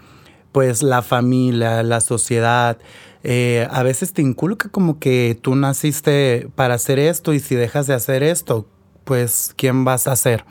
pues 0.52 0.82
la 0.82 1.02
familia, 1.02 1.84
la 1.84 2.02
sociedad, 2.02 2.78
eh, 3.24 3.68
a 3.70 3.84
veces 3.84 4.14
te 4.14 4.22
inculca 4.22 4.70
como 4.70 5.00
que 5.00 5.38
tú 5.40 5.56
naciste 5.56 6.50
para 6.56 6.76
hacer 6.76 7.00
esto 7.00 7.34
y 7.34 7.40
si 7.40 7.56
dejas 7.56 7.88
de 7.88 7.94
hacer 7.94 8.24
esto, 8.24 8.66
pues, 9.04 9.54
¿quién 9.56 9.86
vas 9.86 10.08
a 10.08 10.14
hacer? 10.14 10.46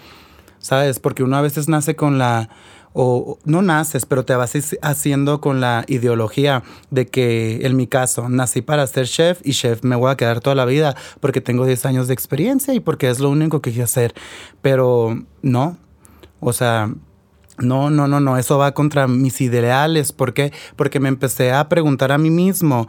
¿Sabes? 0.66 0.98
Porque 0.98 1.22
uno 1.22 1.36
a 1.36 1.40
veces 1.40 1.68
nace 1.68 1.94
con 1.94 2.18
la, 2.18 2.50
o 2.92 3.38
no 3.44 3.62
naces, 3.62 4.04
pero 4.04 4.24
te 4.24 4.34
vas 4.34 4.52
haciendo 4.82 5.40
con 5.40 5.60
la 5.60 5.84
ideología 5.86 6.64
de 6.90 7.06
que, 7.06 7.60
en 7.64 7.76
mi 7.76 7.86
caso, 7.86 8.28
nací 8.28 8.62
para 8.62 8.86
ser 8.88 9.06
chef 9.06 9.40
y 9.44 9.52
chef 9.52 9.84
me 9.84 9.94
voy 9.94 10.10
a 10.10 10.16
quedar 10.16 10.40
toda 10.40 10.56
la 10.56 10.64
vida 10.64 10.96
porque 11.20 11.40
tengo 11.40 11.64
10 11.66 11.86
años 11.86 12.08
de 12.08 12.14
experiencia 12.14 12.74
y 12.74 12.80
porque 12.80 13.08
es 13.08 13.20
lo 13.20 13.30
único 13.30 13.62
que 13.62 13.70
quiero 13.70 13.84
hacer. 13.84 14.12
Pero 14.60 15.22
no, 15.40 15.78
o 16.40 16.52
sea, 16.52 16.90
no, 17.58 17.90
no, 17.90 18.08
no, 18.08 18.18
no, 18.18 18.36
eso 18.36 18.58
va 18.58 18.72
contra 18.72 19.06
mis 19.06 19.40
ideales. 19.40 20.10
¿Por 20.10 20.34
qué? 20.34 20.52
Porque 20.74 20.98
me 20.98 21.08
empecé 21.08 21.52
a 21.52 21.68
preguntar 21.68 22.10
a 22.10 22.18
mí 22.18 22.30
mismo, 22.30 22.88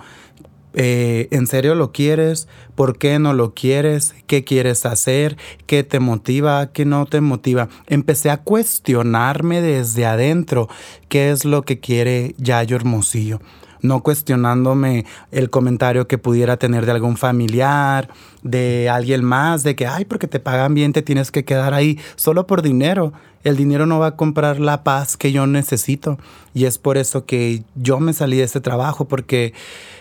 eh, 0.79 1.27
¿En 1.31 1.47
serio 1.47 1.73
lo 1.73 1.91
quieres? 1.91 2.47
¿Por 2.75 2.99
qué 2.99 3.17
no 3.17 3.33
lo 3.33 3.55
quieres? 3.55 4.13
¿Qué 4.27 4.43
quieres 4.43 4.85
hacer? 4.85 5.35
¿Qué 5.65 5.83
te 5.83 5.99
motiva? 5.99 6.67
¿Qué 6.67 6.85
no 6.85 7.07
te 7.07 7.19
motiva? 7.19 7.67
Empecé 7.87 8.29
a 8.29 8.37
cuestionarme 8.37 9.61
desde 9.61 10.05
adentro 10.05 10.69
qué 11.09 11.31
es 11.31 11.45
lo 11.45 11.63
que 11.63 11.79
quiere 11.79 12.35
Yayo 12.37 12.75
Hermosillo 12.75 13.39
no 13.81 14.01
cuestionándome 14.01 15.05
el 15.31 15.51
comentario 15.51 16.07
que 16.07 16.17
pudiera 16.17 16.57
tener 16.57 16.85
de 16.85 16.91
algún 16.91 17.15
familiar, 17.15 18.09
de 18.41 18.89
alguien 18.89 19.23
más, 19.23 19.61
de 19.61 19.75
que, 19.75 19.85
ay, 19.85 20.05
porque 20.05 20.27
te 20.27 20.39
pagan 20.39 20.73
bien, 20.73 20.93
te 20.93 21.03
tienes 21.03 21.31
que 21.31 21.45
quedar 21.45 21.75
ahí 21.75 21.99
solo 22.15 22.47
por 22.47 22.63
dinero. 22.63 23.13
El 23.43 23.55
dinero 23.55 23.85
no 23.85 23.99
va 23.99 24.07
a 24.07 24.15
comprar 24.15 24.59
la 24.59 24.83
paz 24.83 25.15
que 25.15 25.31
yo 25.31 25.45
necesito. 25.45 26.17
Y 26.55 26.65
es 26.65 26.79
por 26.79 26.97
eso 26.97 27.25
que 27.25 27.63
yo 27.75 27.99
me 27.99 28.13
salí 28.13 28.37
de 28.37 28.43
ese 28.43 28.61
trabajo, 28.61 29.07
porque 29.07 29.53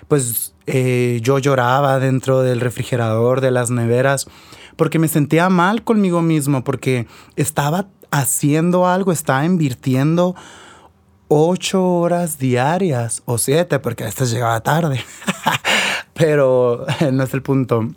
pues 0.09 0.55
eh, 0.67 1.21
yo 1.23 1.39
lloraba 1.39 1.99
dentro 1.99 2.43
del 2.43 2.61
refrigerador, 2.61 3.41
de 3.41 3.51
las 3.51 3.71
neveras, 3.71 4.27
porque 4.77 4.99
me 4.99 5.09
sentía 5.09 5.49
mal 5.49 5.85
conmigo 5.85 6.23
mismo, 6.23 6.65
porque 6.65 7.07
estaba 7.37 7.87
haciendo 8.11 8.87
algo, 8.87 9.13
estaba 9.13 9.45
invirtiendo 9.45 10.35
ocho 11.29 11.85
horas 11.85 12.39
diarias 12.39 13.23
o 13.25 13.39
siete, 13.39 13.79
porque 13.79 14.05
a 14.05 14.07
veces 14.07 14.31
llegaba 14.31 14.61
tarde. 14.61 15.01
Pero 16.15 16.87
no 17.13 17.23
es 17.23 17.35
el 17.35 17.43
punto. 17.43 17.89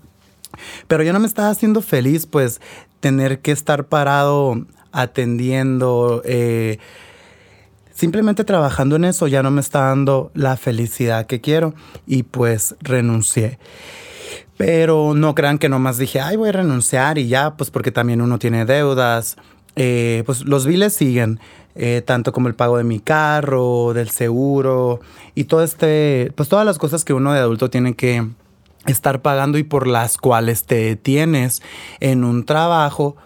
Pero 0.88 1.04
yo 1.04 1.14
no 1.14 1.20
me 1.20 1.28
estaba 1.28 1.50
haciendo 1.50 1.82
feliz, 1.82 2.26
pues, 2.26 2.60
tener 3.00 3.40
que 3.40 3.52
estar 3.52 3.86
parado 3.86 4.66
atendiendo. 4.92 6.22
Eh, 6.26 6.80
simplemente 8.00 8.46
trabajando 8.46 8.96
en 8.96 9.04
eso 9.04 9.28
ya 9.28 9.44
no 9.44 9.52
me 9.52 9.60
está 9.60 9.82
dando 9.82 10.32
la 10.34 10.56
felicidad 10.56 11.26
que 11.26 11.42
quiero 11.42 11.74
y 12.08 12.24
pues 12.24 12.78
renuncié. 12.80 13.60
Pero 14.56 15.14
no 15.16 15.36
crean 15.36 15.58
que 15.58 15.68
nomás 15.68 15.98
dije, 15.98 16.22
ay, 16.22 16.38
voy 16.38 16.50
a 16.50 16.54
renunciar 16.54 17.18
y 17.18 17.28
ya, 17.28 17.58
pues 17.58 17.72
porque 17.72 17.92
también 17.92 18.22
uno 18.22 18.40
tiene 18.40 18.64
deudas. 18.64 19.36
Eh, 19.76 20.24
pues 20.26 20.46
los 20.46 20.66
biles 20.66 20.94
siguen, 20.94 21.42
eh, 21.76 22.02
tanto 22.06 22.32
como 22.32 22.48
el 22.48 22.56
pago 22.56 22.78
de 22.78 22.86
mi 22.86 23.02
carro, 23.02 23.92
del 23.94 24.10
seguro 24.10 25.02
y 25.36 25.44
todo 25.44 25.62
este, 25.64 26.32
pues 26.36 26.48
todas 26.48 26.66
las 26.66 26.78
cosas 26.78 27.04
que 27.04 27.14
uno 27.14 27.34
de 27.34 27.40
adulto 27.40 27.70
tiene 27.70 27.96
que 27.96 28.26
estar 28.86 29.22
pagando 29.22 29.58
y 29.58 29.64
por 29.64 29.88
las 29.88 30.18
cuales 30.18 30.64
te 30.64 30.96
tienes 30.96 31.62
en 32.00 32.24
un 32.24 32.46
trabajo 32.46 33.18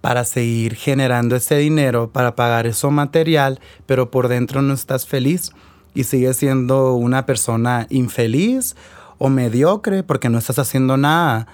para 0.00 0.24
seguir 0.24 0.74
generando 0.74 1.36
ese 1.36 1.56
dinero, 1.56 2.10
para 2.10 2.36
pagar 2.36 2.66
eso 2.66 2.90
material, 2.90 3.60
pero 3.86 4.10
por 4.10 4.28
dentro 4.28 4.62
no 4.62 4.74
estás 4.74 5.06
feliz 5.06 5.52
y 5.94 6.04
sigues 6.04 6.36
siendo 6.36 6.94
una 6.94 7.26
persona 7.26 7.86
infeliz 7.90 8.76
o 9.18 9.28
mediocre 9.28 10.02
porque 10.02 10.28
no 10.28 10.38
estás 10.38 10.58
haciendo 10.58 10.96
nada 10.96 11.48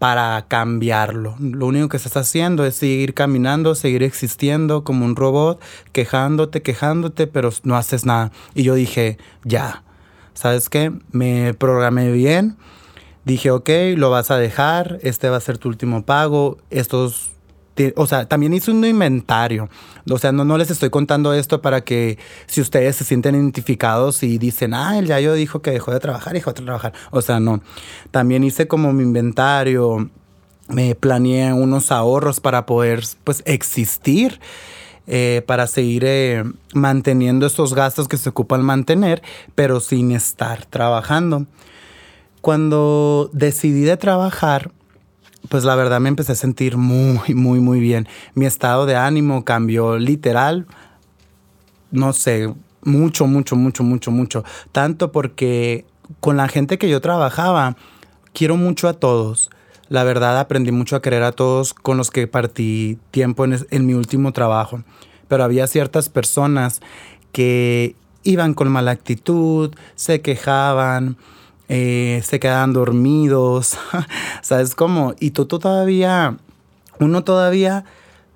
para 0.00 0.46
cambiarlo. 0.48 1.36
Lo 1.38 1.66
único 1.66 1.90
que 1.90 1.98
estás 1.98 2.16
haciendo 2.16 2.64
es 2.64 2.74
seguir 2.74 3.12
caminando, 3.12 3.74
seguir 3.74 4.02
existiendo 4.02 4.82
como 4.82 5.04
un 5.04 5.14
robot, 5.14 5.60
quejándote, 5.92 6.62
quejándote, 6.62 7.26
pero 7.26 7.50
no 7.64 7.76
haces 7.76 8.06
nada. 8.06 8.32
Y 8.54 8.62
yo 8.62 8.74
dije, 8.74 9.18
ya, 9.44 9.82
¿sabes 10.32 10.70
qué? 10.70 10.90
Me 11.12 11.52
programé 11.52 12.10
bien. 12.12 12.56
Dije, 13.26 13.50
ok, 13.50 13.68
lo 13.96 14.08
vas 14.10 14.30
a 14.30 14.38
dejar, 14.38 14.98
este 15.02 15.28
va 15.28 15.36
a 15.36 15.40
ser 15.40 15.58
tu 15.58 15.68
último 15.68 16.06
pago, 16.06 16.56
estos 16.70 17.32
o 17.96 18.06
sea, 18.06 18.26
también 18.26 18.52
hice 18.54 18.70
un 18.70 18.84
inventario. 18.84 19.68
O 20.10 20.18
sea, 20.18 20.32
no, 20.32 20.58
les 20.58 20.70
estoy 20.70 20.90
contando 20.90 21.32
esto 21.34 21.60
para 21.60 21.82
que 21.82 22.18
si 22.46 22.60
ustedes 22.60 22.96
se 22.96 23.04
sienten 23.04 23.34
identificados 23.34 24.22
y 24.22 24.38
dicen, 24.38 24.74
ah, 24.74 24.98
el 24.98 25.06
Yayo 25.06 25.34
dijo 25.34 25.62
que 25.62 25.70
dejó 25.70 25.92
de 25.92 26.00
trabajar, 26.00 26.32
dejó 26.32 26.52
de 26.52 26.62
trabajar. 26.62 26.92
O 27.10 27.22
sea, 27.22 27.40
no. 27.40 27.62
También 28.10 28.44
hice 28.44 28.66
como 28.66 28.92
mi 28.92 29.02
inventario, 29.02 30.10
me 30.68 30.94
planeé 30.94 31.52
unos 31.52 31.92
ahorros 31.92 32.40
para 32.40 32.66
poder, 32.66 33.04
pues, 33.24 33.42
existir. 33.46 34.40
Eh, 35.12 35.42
para 35.44 35.66
seguir 35.66 36.04
eh, 36.06 36.44
manteniendo 36.72 37.44
esos 37.44 37.74
gastos 37.74 38.06
que 38.06 38.16
se 38.16 38.28
ocupan 38.28 38.62
mantener, 38.62 39.22
pero 39.56 39.80
sin 39.80 40.12
estar 40.12 40.66
trabajando. 40.66 41.46
Cuando 42.40 43.28
decidí 43.32 43.82
de 43.82 43.96
trabajar, 43.96 44.70
pues 45.48 45.64
la 45.64 45.74
verdad 45.74 46.00
me 46.00 46.08
empecé 46.08 46.32
a 46.32 46.36
sentir 46.36 46.76
muy, 46.76 47.34
muy, 47.34 47.60
muy 47.60 47.80
bien. 47.80 48.08
Mi 48.34 48.46
estado 48.46 48.86
de 48.86 48.96
ánimo 48.96 49.44
cambió 49.44 49.98
literal, 49.98 50.66
no 51.90 52.12
sé, 52.12 52.52
mucho, 52.82 53.26
mucho, 53.26 53.56
mucho, 53.56 53.82
mucho, 53.82 54.10
mucho. 54.10 54.44
Tanto 54.72 55.12
porque 55.12 55.84
con 56.20 56.36
la 56.36 56.48
gente 56.48 56.78
que 56.78 56.88
yo 56.88 57.00
trabajaba, 57.00 57.76
quiero 58.32 58.56
mucho 58.56 58.88
a 58.88 58.94
todos. 58.94 59.50
La 59.88 60.04
verdad 60.04 60.38
aprendí 60.38 60.70
mucho 60.72 60.96
a 60.96 61.02
querer 61.02 61.22
a 61.22 61.32
todos 61.32 61.74
con 61.74 61.96
los 61.96 62.10
que 62.10 62.26
partí 62.26 62.98
tiempo 63.10 63.44
en, 63.44 63.58
en 63.70 63.86
mi 63.86 63.94
último 63.94 64.32
trabajo. 64.32 64.82
Pero 65.26 65.44
había 65.44 65.66
ciertas 65.66 66.08
personas 66.08 66.80
que 67.32 67.96
iban 68.22 68.54
con 68.54 68.70
mala 68.70 68.90
actitud, 68.90 69.74
se 69.94 70.20
quejaban, 70.20 71.16
eh, 71.72 72.20
se 72.24 72.40
quedan 72.40 72.72
dormidos, 72.72 73.78
¿sabes 74.42 74.74
cómo? 74.74 75.14
Y 75.20 75.30
tú, 75.30 75.46
tú 75.46 75.60
todavía, 75.60 76.36
uno 76.98 77.22
todavía 77.22 77.84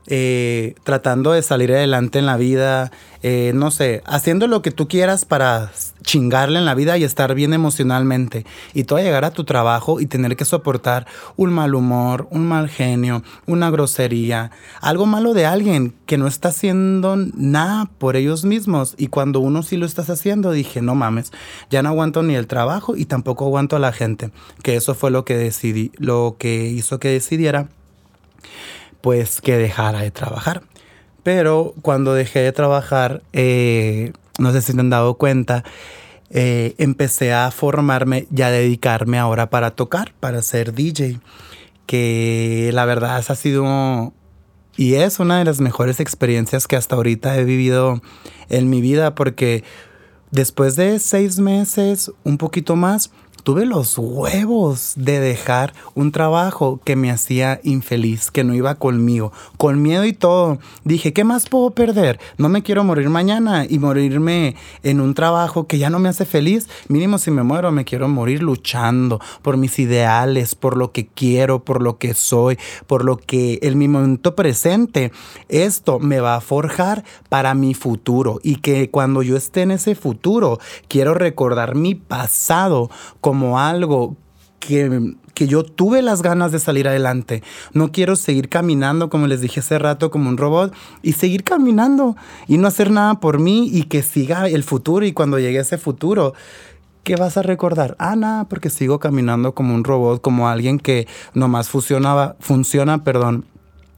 eh, 0.06 0.74
tratando 0.84 1.32
de 1.32 1.42
salir 1.42 1.72
adelante 1.72 2.18
en 2.18 2.26
la 2.26 2.36
vida, 2.36 2.90
eh, 3.22 3.52
no 3.54 3.70
sé, 3.70 4.02
haciendo 4.04 4.46
lo 4.46 4.60
que 4.60 4.70
tú 4.70 4.86
quieras 4.86 5.24
para 5.24 5.72
chingarle 6.02 6.58
en 6.58 6.66
la 6.66 6.74
vida 6.74 6.98
y 6.98 7.04
estar 7.04 7.34
bien 7.34 7.54
emocionalmente. 7.54 8.44
Y 8.74 8.84
tú 8.84 8.96
a 8.96 9.02
llegar 9.02 9.24
a 9.24 9.30
tu 9.30 9.44
trabajo 9.44 10.00
y 10.00 10.06
tener 10.06 10.36
que 10.36 10.44
soportar 10.44 11.06
un 11.36 11.54
mal 11.54 11.74
humor, 11.74 12.28
un 12.30 12.46
mal 12.46 12.68
genio, 12.68 13.22
una 13.46 13.70
grosería, 13.70 14.50
algo 14.82 15.06
malo 15.06 15.32
de 15.32 15.46
alguien 15.46 15.94
que 16.04 16.18
no 16.18 16.26
está 16.26 16.50
haciendo 16.50 17.16
nada 17.16 17.86
por 17.96 18.16
ellos 18.16 18.44
mismos. 18.44 18.94
Y 18.98 19.06
cuando 19.06 19.40
uno 19.40 19.62
sí 19.62 19.78
lo 19.78 19.86
estás 19.86 20.10
haciendo, 20.10 20.52
dije, 20.52 20.82
no 20.82 20.94
mames, 20.94 21.32
ya 21.70 21.82
no 21.82 21.88
aguanto 21.88 22.22
ni 22.22 22.34
el 22.34 22.46
trabajo 22.46 22.94
y 22.94 23.06
tampoco 23.06 23.46
aguanto 23.46 23.74
a 23.74 23.78
la 23.78 23.92
gente. 23.92 24.32
Que 24.62 24.76
eso 24.76 24.94
fue 24.94 25.10
lo 25.10 25.24
que 25.24 25.38
decidí, 25.38 25.92
lo 25.96 26.36
que 26.38 26.66
hizo 26.66 26.98
que 26.98 27.08
decidiera 27.08 27.68
pues 29.04 29.42
que 29.42 29.58
dejara 29.58 30.00
de 30.00 30.10
trabajar. 30.10 30.62
Pero 31.22 31.74
cuando 31.82 32.14
dejé 32.14 32.40
de 32.40 32.52
trabajar, 32.52 33.22
eh, 33.34 34.14
no 34.38 34.50
sé 34.50 34.62
si 34.62 34.72
te 34.72 34.80
han 34.80 34.88
dado 34.88 35.18
cuenta, 35.18 35.62
eh, 36.30 36.74
empecé 36.78 37.34
a 37.34 37.50
formarme 37.50 38.26
y 38.34 38.40
a 38.40 38.50
dedicarme 38.50 39.18
ahora 39.18 39.50
para 39.50 39.72
tocar, 39.72 40.14
para 40.20 40.40
ser 40.40 40.72
DJ. 40.72 41.20
Que 41.84 42.70
la 42.72 42.86
verdad 42.86 43.22
ha 43.28 43.34
sido 43.34 44.14
y 44.74 44.94
es 44.94 45.20
una 45.20 45.38
de 45.38 45.44
las 45.44 45.60
mejores 45.60 46.00
experiencias 46.00 46.66
que 46.66 46.76
hasta 46.76 46.96
ahorita 46.96 47.36
he 47.36 47.44
vivido 47.44 48.00
en 48.48 48.70
mi 48.70 48.80
vida 48.80 49.14
porque 49.14 49.64
después 50.30 50.76
de 50.76 50.98
seis 50.98 51.38
meses, 51.38 52.10
un 52.24 52.38
poquito 52.38 52.74
más, 52.74 53.10
tuve 53.44 53.66
los 53.66 53.98
huevos 53.98 54.94
de 54.96 55.20
dejar 55.20 55.74
un 55.94 56.12
trabajo 56.12 56.80
que 56.82 56.96
me 56.96 57.10
hacía 57.10 57.60
infeliz, 57.62 58.30
que 58.30 58.42
no 58.42 58.54
iba 58.54 58.74
conmigo, 58.76 59.32
con 59.58 59.82
miedo 59.82 60.06
y 60.06 60.14
todo. 60.14 60.58
Dije, 60.84 61.12
¿qué 61.12 61.24
más 61.24 61.50
puedo 61.50 61.70
perder? 61.70 62.18
No 62.38 62.48
me 62.48 62.62
quiero 62.62 62.84
morir 62.84 63.10
mañana 63.10 63.66
y 63.68 63.78
morirme 63.78 64.56
en 64.82 65.00
un 65.02 65.14
trabajo 65.14 65.66
que 65.66 65.76
ya 65.76 65.90
no 65.90 65.98
me 65.98 66.08
hace 66.08 66.24
feliz. 66.24 66.68
Mínimo 66.88 67.18
si 67.18 67.30
me 67.30 67.42
muero, 67.42 67.70
me 67.70 67.84
quiero 67.84 68.08
morir 68.08 68.42
luchando 68.42 69.20
por 69.42 69.58
mis 69.58 69.78
ideales, 69.78 70.54
por 70.54 70.78
lo 70.78 70.92
que 70.92 71.06
quiero, 71.06 71.62
por 71.62 71.82
lo 71.82 71.98
que 71.98 72.14
soy, 72.14 72.58
por 72.86 73.04
lo 73.04 73.18
que 73.18 73.58
en 73.60 73.76
mi 73.76 73.88
momento 73.88 74.34
presente, 74.34 75.12
esto 75.50 75.98
me 75.98 76.18
va 76.18 76.36
a 76.36 76.40
forjar 76.40 77.04
para 77.28 77.52
mi 77.52 77.74
futuro 77.74 78.40
y 78.42 78.56
que 78.56 78.90
cuando 78.90 79.22
yo 79.22 79.36
esté 79.36 79.62
en 79.62 79.72
ese 79.72 79.94
futuro, 79.94 80.58
quiero 80.88 81.12
recordar 81.12 81.74
mi 81.74 81.94
pasado 81.94 82.90
como 83.34 83.58
algo 83.58 84.16
que, 84.60 85.16
que, 85.34 85.48
yo 85.48 85.64
tuve 85.64 86.02
las 86.02 86.22
ganas 86.22 86.52
de 86.52 86.60
salir 86.60 86.86
adelante. 86.86 87.42
No 87.72 87.90
quiero 87.90 88.14
seguir 88.14 88.48
caminando, 88.48 89.10
como 89.10 89.26
les 89.26 89.40
dije 89.40 89.58
hace 89.58 89.76
rato, 89.76 90.12
como 90.12 90.28
un 90.28 90.36
robot, 90.36 90.72
y 91.02 91.14
seguir 91.14 91.42
caminando 91.42 92.14
y 92.46 92.58
no 92.58 92.68
hacer 92.68 92.92
nada 92.92 93.18
por 93.18 93.40
mí 93.40 93.68
y 93.72 93.82
que 93.84 94.02
siga 94.04 94.46
el 94.48 94.62
futuro 94.62 95.04
y 95.04 95.12
cuando 95.12 95.40
llegue 95.40 95.58
ese 95.58 95.78
futuro. 95.78 96.34
¿Qué 97.02 97.16
vas 97.16 97.36
a 97.36 97.42
recordar? 97.42 97.96
Ah, 97.98 98.14
nada, 98.14 98.44
porque 98.44 98.70
sigo 98.70 99.00
caminando 99.00 99.52
como 99.52 99.74
un 99.74 99.82
robot, 99.82 100.22
como 100.22 100.48
alguien 100.48 100.78
que 100.78 101.08
nomás 101.34 101.68
funcionaba, 101.68 102.36
funciona, 102.38 103.02
perdón, 103.02 103.46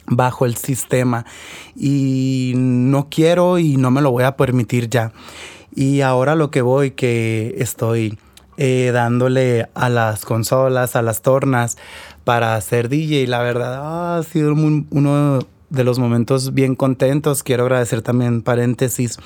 bajo 0.07 0.46
el 0.46 0.57
sistema. 0.57 1.27
Y 1.77 2.55
no 2.57 3.09
quiero 3.11 3.59
y 3.59 3.77
no 3.77 3.90
me 3.90 4.01
lo 4.01 4.12
voy 4.12 4.25
a 4.25 4.38
permitir 4.38 4.88
ya. 4.88 5.12
Y 5.75 6.01
ahora 6.01 6.35
lo 6.37 6.51
que 6.51 6.62
voy, 6.62 6.92
que 6.92 7.55
estoy 7.59 8.18
eh, 8.57 8.90
dándole 8.92 9.69
a 9.75 9.88
las 9.88 10.25
consolas, 10.25 10.97
a 10.97 11.03
las 11.03 11.23
tornas 11.23 11.77
para 12.25 12.55
hacer 12.55 12.88
DJ. 12.88 13.27
La 13.27 13.40
verdad 13.42 14.19
ha 14.19 14.23
sido 14.23 14.53
uno 14.53 15.38
de 15.71 15.85
los 15.85 15.99
momentos 15.99 16.55
bien 16.55 16.75
contentos. 16.75 17.42
Quiero 17.42 17.64
agradecer 17.64 18.03
también, 18.03 18.42
paréntesis, 18.42 19.19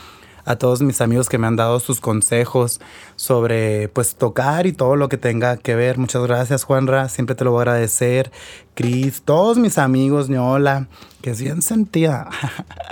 a 0.44 0.56
todos 0.56 0.82
mis 0.82 1.00
amigos 1.00 1.28
que 1.28 1.38
me 1.38 1.46
han 1.46 1.56
dado 1.56 1.80
sus 1.80 2.00
consejos 2.00 2.80
sobre 3.16 3.88
pues 3.88 4.16
tocar 4.16 4.66
y 4.66 4.72
todo 4.72 4.96
lo 4.96 5.08
que 5.08 5.16
tenga 5.16 5.56
que 5.56 5.74
ver. 5.74 5.98
Muchas 5.98 6.22
gracias 6.22 6.64
Juanra, 6.64 7.08
siempre 7.08 7.34
te 7.34 7.44
lo 7.44 7.52
voy 7.52 7.60
a 7.60 7.62
agradecer. 7.62 8.30
Cris, 8.74 9.22
todos 9.22 9.58
mis 9.58 9.78
amigos, 9.78 10.28
Ñola, 10.28 10.88
que 11.22 11.30
es 11.30 11.40
bien 11.40 11.62
sentida. 11.62 12.28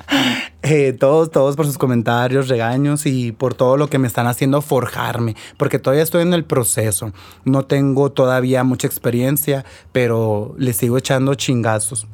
Eh, 0.62 0.92
todos, 0.92 1.30
todos 1.30 1.54
por 1.54 1.66
sus 1.66 1.78
comentarios, 1.78 2.48
regaños 2.48 3.06
y 3.06 3.30
por 3.32 3.54
todo 3.54 3.76
lo 3.76 3.88
que 3.88 3.98
me 3.98 4.08
están 4.08 4.26
haciendo 4.26 4.60
forjarme, 4.60 5.36
porque 5.56 5.78
todavía 5.78 6.02
estoy 6.02 6.22
en 6.22 6.34
el 6.34 6.44
proceso. 6.44 7.12
No 7.44 7.64
tengo 7.64 8.10
todavía 8.10 8.64
mucha 8.64 8.86
experiencia, 8.88 9.64
pero 9.92 10.54
le 10.58 10.72
sigo 10.72 10.98
echando 10.98 11.34
chingazos. 11.34 12.06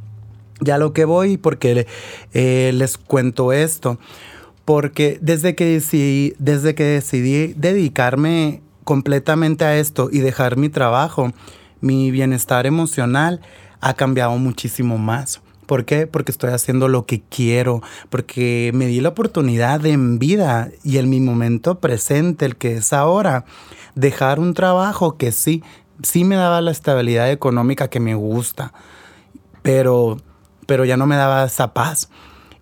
Ya 0.61 0.79
lo 0.79 0.93
que 0.93 1.05
voy, 1.05 1.37
porque 1.37 1.87
eh, 2.33 2.71
les 2.75 2.99
cuento 2.99 3.53
esto 3.53 3.99
porque 4.65 5.19
desde 5.21 5.55
que 5.55 5.67
decidí, 5.67 6.35
desde 6.39 6.75
que 6.75 6.85
decidí 6.85 7.53
dedicarme 7.55 8.63
completamente 8.85 9.65
a 9.65 9.77
esto 9.77 10.09
y 10.11 10.21
dejar 10.21 10.57
mi 10.57 10.69
trabajo, 10.69 11.33
mi 11.81 12.11
bienestar 12.11 12.67
emocional 12.67 13.41
ha 13.81 13.95
cambiado 13.95 14.37
muchísimo 14.39 14.99
más. 14.99 15.43
¿Por 15.67 15.85
qué? 15.85 16.07
Porque 16.07 16.33
estoy 16.33 16.51
haciendo 16.51 16.89
lo 16.89 17.07
que 17.07 17.23
quiero, 17.23 17.83
porque 18.11 18.71
me 18.75 18.87
di 18.87 19.01
la 19.01 19.11
oportunidad 19.11 19.85
en 19.87 20.19
vida 20.19 20.71
y 20.83 20.99
en 20.99 21.11
mi 21.11 21.21
momento 21.21 21.81
presente, 21.81 22.45
el 22.45 22.57
que 22.57 22.77
es 22.77 22.93
ahora, 22.93 23.45
dejar 23.95 24.41
un 24.41 24.55
trabajo 24.55 25.17
que 25.17 25.33
sí, 25.33 25.63
sí 26.03 26.25
me 26.25 26.37
daba 26.37 26.61
la 26.61 26.71
estabilidad 26.71 27.31
económica 27.31 27.89
que 27.89 28.01
me 28.01 28.15
gusta, 28.15 28.73
pero, 29.63 30.19
pero 30.67 30.85
ya 30.85 30.97
no 30.97 31.07
me 31.07 31.17
daba 31.17 31.45
esa 31.45 31.73
paz. 31.73 32.11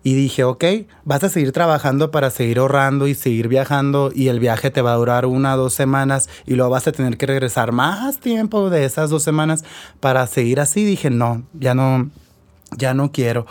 Y 0.05 0.15
dije, 0.15 0.43
ok, 0.43 0.65
vas 1.05 1.23
a 1.23 1.29
seguir 1.29 1.53
trabajando 1.53 2.11
para 2.11 2.29
seguir 2.29 2.59
ahorrando 2.59 3.07
y 3.07 3.15
seguir 3.15 3.47
viajando 3.47 4.11
y 4.13 4.27
el 4.27 4.41
viaje 4.41 4.69
te 4.69 4.81
va 4.81 4.91
a 4.91 4.97
durar 4.97 5.25
una 5.25 5.55
o 5.55 5.57
dos 5.57 5.73
semanas 5.73 6.27
y 6.45 6.55
luego 6.55 6.71
vas 6.71 6.85
a 6.87 6.91
tener 6.91 7.17
que 7.17 7.25
regresar 7.25 7.71
más 7.71 8.19
tiempo 8.19 8.69
de 8.69 8.83
esas 8.83 9.09
dos 9.09 9.23
semanas 9.23 9.63
para 10.01 10.27
seguir 10.27 10.59
así. 10.59 10.83
Dije, 10.83 11.09
no, 11.09 11.43
ya 11.53 11.73
no, 11.73 12.09
ya 12.77 12.93
no 12.93 13.11
quiero. 13.11 13.45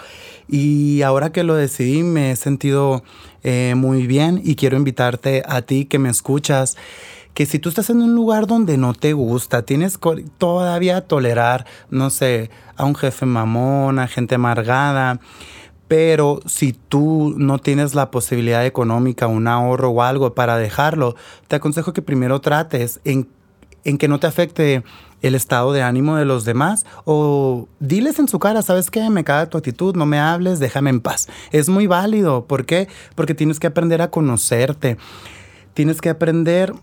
Y 0.48 1.02
ahora 1.02 1.32
que 1.32 1.44
lo 1.44 1.54
decidí 1.54 2.02
me 2.02 2.32
he 2.32 2.36
sentido 2.36 3.02
eh, 3.42 3.74
muy 3.76 4.06
bien 4.06 4.40
y 4.44 4.54
quiero 4.56 4.76
invitarte 4.76 5.42
a 5.46 5.62
ti 5.62 5.84
que 5.86 5.98
me 5.98 6.08
escuchas 6.08 6.76
que 7.34 7.46
si 7.46 7.58
tú 7.58 7.68
estás 7.68 7.88
en 7.90 8.02
un 8.02 8.14
lugar 8.14 8.46
donde 8.46 8.76
no 8.76 8.92
te 8.92 9.14
gusta, 9.14 9.62
tienes 9.62 9.98
todavía 10.38 11.00
tolerar, 11.02 11.66
no 11.90 12.10
sé, 12.10 12.50
a 12.76 12.84
un 12.84 12.94
jefe 12.94 13.24
mamón, 13.24 13.98
a 13.98 14.06
gente 14.06 14.34
amargada, 14.34 15.18
pero 15.88 16.40
si 16.46 16.72
tú 16.72 17.34
no 17.36 17.58
tienes 17.58 17.94
la 17.94 18.10
posibilidad 18.10 18.64
económica, 18.64 19.26
un 19.26 19.48
ahorro 19.48 19.90
o 19.90 20.02
algo 20.02 20.34
para 20.34 20.56
dejarlo, 20.56 21.16
te 21.48 21.56
aconsejo 21.56 21.92
que 21.92 22.02
primero 22.02 22.40
trates 22.40 23.00
en, 23.04 23.28
en 23.84 23.98
que 23.98 24.08
no 24.08 24.20
te 24.20 24.26
afecte 24.26 24.84
el 25.22 25.34
estado 25.34 25.72
de 25.72 25.82
ánimo 25.82 26.16
de 26.16 26.24
los 26.24 26.44
demás 26.44 26.84
o 27.04 27.68
diles 27.80 28.18
en 28.18 28.28
su 28.28 28.38
cara, 28.38 28.62
¿sabes 28.62 28.90
qué? 28.90 29.08
Me 29.08 29.24
caga 29.24 29.48
tu 29.48 29.56
actitud, 29.56 29.96
no 29.96 30.04
me 30.04 30.18
hables, 30.18 30.58
déjame 30.58 30.90
en 30.90 31.00
paz. 31.00 31.28
Es 31.52 31.68
muy 31.68 31.86
válido. 31.86 32.46
¿Por 32.46 32.66
qué? 32.66 32.88
Porque 33.14 33.34
tienes 33.34 33.60
que 33.60 33.68
aprender 33.68 34.02
a 34.02 34.10
conocerte. 34.10 34.98
Tienes 35.74 36.00
que 36.00 36.10
aprender 36.10 36.74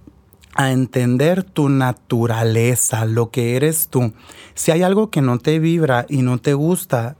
a 0.56 0.72
entender 0.72 1.44
tu 1.44 1.70
naturaleza, 1.70 3.06
lo 3.06 3.30
que 3.30 3.56
eres 3.56 3.90
tú. 3.90 4.14
Si 4.56 4.72
hay 4.72 4.82
algo 4.82 5.10
que 5.10 5.22
no 5.22 5.38
te 5.38 5.60
vibra 5.60 6.06
y 6.10 6.22
no 6.22 6.40
te 6.40 6.54
gusta, 6.54 7.18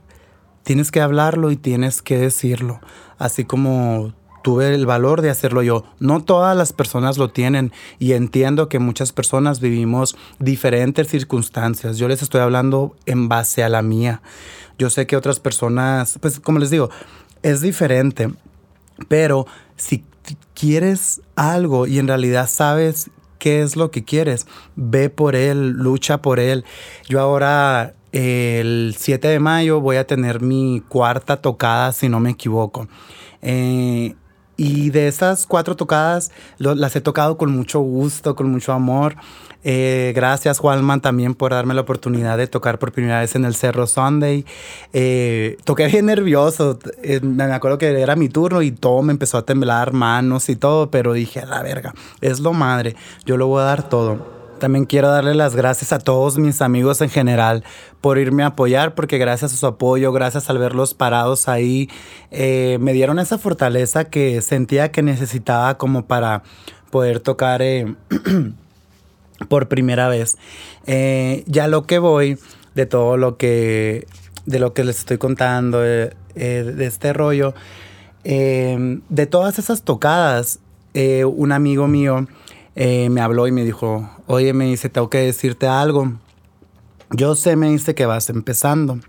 tienes 0.62 0.90
que 0.90 1.00
hablarlo 1.00 1.50
y 1.50 1.56
tienes 1.56 2.02
que 2.02 2.18
decirlo, 2.18 2.80
así 3.18 3.44
como 3.44 4.12
tuve 4.42 4.74
el 4.74 4.86
valor 4.86 5.22
de 5.22 5.30
hacerlo 5.30 5.62
yo. 5.62 5.84
No 5.98 6.22
todas 6.22 6.56
las 6.56 6.72
personas 6.72 7.18
lo 7.18 7.28
tienen 7.28 7.72
y 7.98 8.12
entiendo 8.12 8.68
que 8.68 8.78
muchas 8.78 9.12
personas 9.12 9.60
vivimos 9.60 10.16
diferentes 10.38 11.08
circunstancias. 11.08 11.98
Yo 11.98 12.08
les 12.08 12.22
estoy 12.22 12.40
hablando 12.40 12.96
en 13.06 13.28
base 13.28 13.62
a 13.62 13.68
la 13.68 13.82
mía. 13.82 14.22
Yo 14.78 14.90
sé 14.90 15.06
que 15.06 15.16
otras 15.16 15.40
personas, 15.40 16.18
pues 16.20 16.40
como 16.40 16.58
les 16.58 16.70
digo, 16.70 16.90
es 17.42 17.60
diferente, 17.60 18.30
pero 19.08 19.46
si 19.76 20.04
quieres 20.54 21.20
algo 21.36 21.86
y 21.86 21.98
en 21.98 22.08
realidad 22.08 22.48
sabes 22.48 23.10
qué 23.38 23.62
es 23.62 23.76
lo 23.76 23.90
que 23.90 24.04
quieres, 24.04 24.46
ve 24.76 25.10
por 25.10 25.36
él, 25.36 25.70
lucha 25.70 26.22
por 26.22 26.38
él. 26.38 26.64
Yo 27.08 27.20
ahora 27.20 27.94
el 28.12 28.94
7 28.98 29.28
de 29.28 29.38
mayo 29.38 29.80
voy 29.80 29.96
a 29.96 30.06
tener 30.06 30.40
mi 30.40 30.82
cuarta 30.88 31.40
tocada, 31.40 31.92
si 31.92 32.08
no 32.08 32.20
me 32.20 32.30
equivoco. 32.30 32.88
Eh, 33.42 34.14
y 34.60 34.90
de 34.90 35.08
esas 35.08 35.46
cuatro 35.46 35.74
tocadas 35.74 36.30
las 36.58 36.94
he 36.94 37.00
tocado 37.00 37.38
con 37.38 37.50
mucho 37.50 37.80
gusto, 37.80 38.36
con 38.36 38.50
mucho 38.50 38.74
amor. 38.74 39.16
Eh, 39.64 40.12
gracias 40.14 40.58
Juanman 40.58 41.00
también 41.00 41.34
por 41.34 41.52
darme 41.52 41.72
la 41.72 41.80
oportunidad 41.80 42.36
de 42.36 42.46
tocar 42.46 42.78
por 42.78 42.92
primera 42.92 43.20
vez 43.20 43.34
en 43.34 43.46
el 43.46 43.54
Cerro 43.54 43.86
Sunday. 43.86 44.44
Eh, 44.92 45.56
toqué 45.64 45.86
bien 45.86 46.04
nervioso, 46.04 46.78
me 47.22 47.44
acuerdo 47.44 47.78
que 47.78 48.02
era 48.02 48.16
mi 48.16 48.28
turno 48.28 48.60
y 48.60 48.70
todo 48.70 49.00
me 49.00 49.12
empezó 49.12 49.38
a 49.38 49.46
temblar, 49.46 49.94
manos 49.94 50.50
y 50.50 50.56
todo, 50.56 50.90
pero 50.90 51.14
dije, 51.14 51.46
la 51.46 51.62
verga, 51.62 51.94
es 52.20 52.40
lo 52.40 52.52
madre, 52.52 52.96
yo 53.24 53.38
lo 53.38 53.46
voy 53.46 53.62
a 53.62 53.64
dar 53.64 53.88
todo. 53.88 54.39
También 54.60 54.84
quiero 54.84 55.08
darle 55.08 55.34
las 55.34 55.56
gracias 55.56 55.92
a 55.92 55.98
todos 55.98 56.38
mis 56.38 56.60
amigos 56.60 57.00
en 57.00 57.08
general 57.08 57.64
por 58.02 58.18
irme 58.18 58.42
a 58.42 58.48
apoyar, 58.48 58.94
porque 58.94 59.16
gracias 59.16 59.54
a 59.54 59.56
su 59.56 59.66
apoyo, 59.66 60.12
gracias 60.12 60.50
al 60.50 60.58
verlos 60.58 60.92
parados 60.92 61.48
ahí, 61.48 61.88
eh, 62.30 62.76
me 62.78 62.92
dieron 62.92 63.18
esa 63.18 63.38
fortaleza 63.38 64.04
que 64.04 64.42
sentía 64.42 64.92
que 64.92 65.02
necesitaba 65.02 65.78
como 65.78 66.06
para 66.06 66.42
poder 66.90 67.20
tocar 67.20 67.62
eh, 67.62 67.96
por 69.48 69.66
primera 69.68 70.08
vez. 70.08 70.36
Eh, 70.86 71.42
ya 71.46 71.66
lo 71.66 71.86
que 71.86 71.98
voy 71.98 72.38
de 72.74 72.84
todo 72.84 73.16
lo 73.16 73.38
que, 73.38 74.06
de 74.44 74.58
lo 74.58 74.74
que 74.74 74.84
les 74.84 74.98
estoy 74.98 75.16
contando, 75.16 75.80
de 75.80 76.14
este 76.80 77.14
rollo, 77.14 77.54
de 78.22 79.26
todas 79.28 79.58
esas 79.58 79.82
tocadas, 79.82 80.60
un 80.94 81.50
amigo 81.50 81.88
mío, 81.88 82.26
eh, 82.74 83.08
me 83.10 83.20
habló 83.20 83.46
y 83.46 83.52
me 83.52 83.64
dijo, 83.64 84.08
oye, 84.26 84.52
me 84.52 84.66
dice, 84.66 84.88
tengo 84.88 85.10
que 85.10 85.18
decirte 85.18 85.66
algo. 85.66 86.12
Yo 87.10 87.34
sé, 87.34 87.56
me 87.56 87.68
dice 87.68 87.94
que 87.94 88.06
vas 88.06 88.30
empezando 88.30 89.00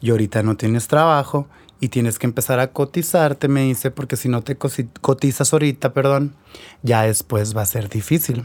y 0.00 0.10
ahorita 0.10 0.42
no 0.42 0.56
tienes 0.56 0.88
trabajo 0.88 1.46
y 1.78 1.88
tienes 1.88 2.18
que 2.18 2.26
empezar 2.26 2.60
a 2.60 2.72
cotizarte, 2.72 3.48
me 3.48 3.62
dice, 3.62 3.90
porque 3.90 4.16
si 4.16 4.28
no 4.28 4.42
te 4.42 4.56
cotizas 4.56 5.52
ahorita, 5.52 5.92
perdón, 5.92 6.34
ya 6.82 7.02
después 7.02 7.56
va 7.56 7.62
a 7.62 7.66
ser 7.66 7.88
difícil. 7.88 8.44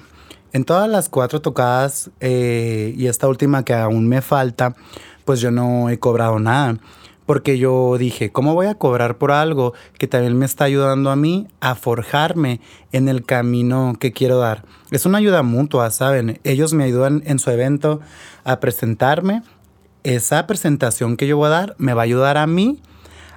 En 0.53 0.63
todas 0.63 0.89
las 0.89 1.09
cuatro 1.09 1.41
tocadas 1.41 2.11
eh, 2.21 2.93
y 2.95 3.07
esta 3.07 3.27
última 3.27 3.65
que 3.65 3.73
aún 3.73 4.07
me 4.07 4.21
falta, 4.21 4.75
pues 5.25 5.41
yo 5.41 5.51
no 5.51 5.89
he 5.89 5.99
cobrado 5.99 6.39
nada 6.39 6.77
porque 7.25 7.57
yo 7.57 7.97
dije, 7.97 8.31
¿cómo 8.31 8.53
voy 8.53 8.67
a 8.67 8.75
cobrar 8.75 9.17
por 9.17 9.31
algo 9.31 9.73
que 9.97 10.07
también 10.07 10.37
me 10.37 10.45
está 10.45 10.65
ayudando 10.65 11.09
a 11.09 11.15
mí 11.15 11.47
a 11.59 11.75
forjarme 11.75 12.61
en 12.91 13.07
el 13.09 13.25
camino 13.25 13.95
que 13.99 14.11
quiero 14.11 14.37
dar? 14.37 14.63
Es 14.91 15.05
una 15.05 15.17
ayuda 15.17 15.43
mutua, 15.43 15.89
¿saben? 15.91 16.39
Ellos 16.43 16.73
me 16.73 16.83
ayudan 16.83 17.23
en 17.25 17.39
su 17.39 17.49
evento 17.49 17.99
a 18.43 18.59
presentarme. 18.59 19.41
Esa 20.03 20.45
presentación 20.45 21.17
que 21.17 21.27
yo 21.27 21.37
voy 21.37 21.47
a 21.47 21.49
dar 21.49 21.75
me 21.79 21.93
va 21.93 22.03
a 22.03 22.05
ayudar 22.05 22.37
a 22.37 22.45
mí 22.45 22.81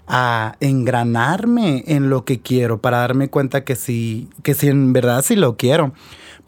a 0.06 0.56
engranarme 0.60 1.84
en 1.86 2.10
lo 2.10 2.24
que 2.24 2.40
quiero 2.40 2.78
para 2.78 2.98
darme 2.98 3.28
cuenta 3.28 3.64
que 3.64 3.76
sí, 3.76 4.28
que 4.42 4.54
sí, 4.54 4.68
en 4.68 4.92
verdad 4.92 5.22
sí 5.22 5.36
lo 5.36 5.56
quiero 5.56 5.92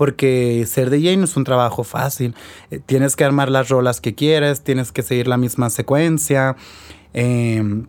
porque 0.01 0.65
ser 0.67 0.89
DJ 0.89 1.19
no 1.19 1.25
es 1.25 1.37
un 1.37 1.45
trabajo 1.45 1.85
fácil. 1.85 2.35
Eh, 2.71 2.81
tienes 2.85 3.17
que 3.17 3.25
armar 3.25 3.51
las 3.51 3.69
rolas 3.69 4.01
que 4.01 4.15
quieres, 4.15 4.65
tienes 4.65 4.93
que 4.93 5.03
seguir 5.03 5.29
la 5.29 5.37
misma 5.37 5.69
secuencia, 5.69 6.57
Em, 7.13 7.87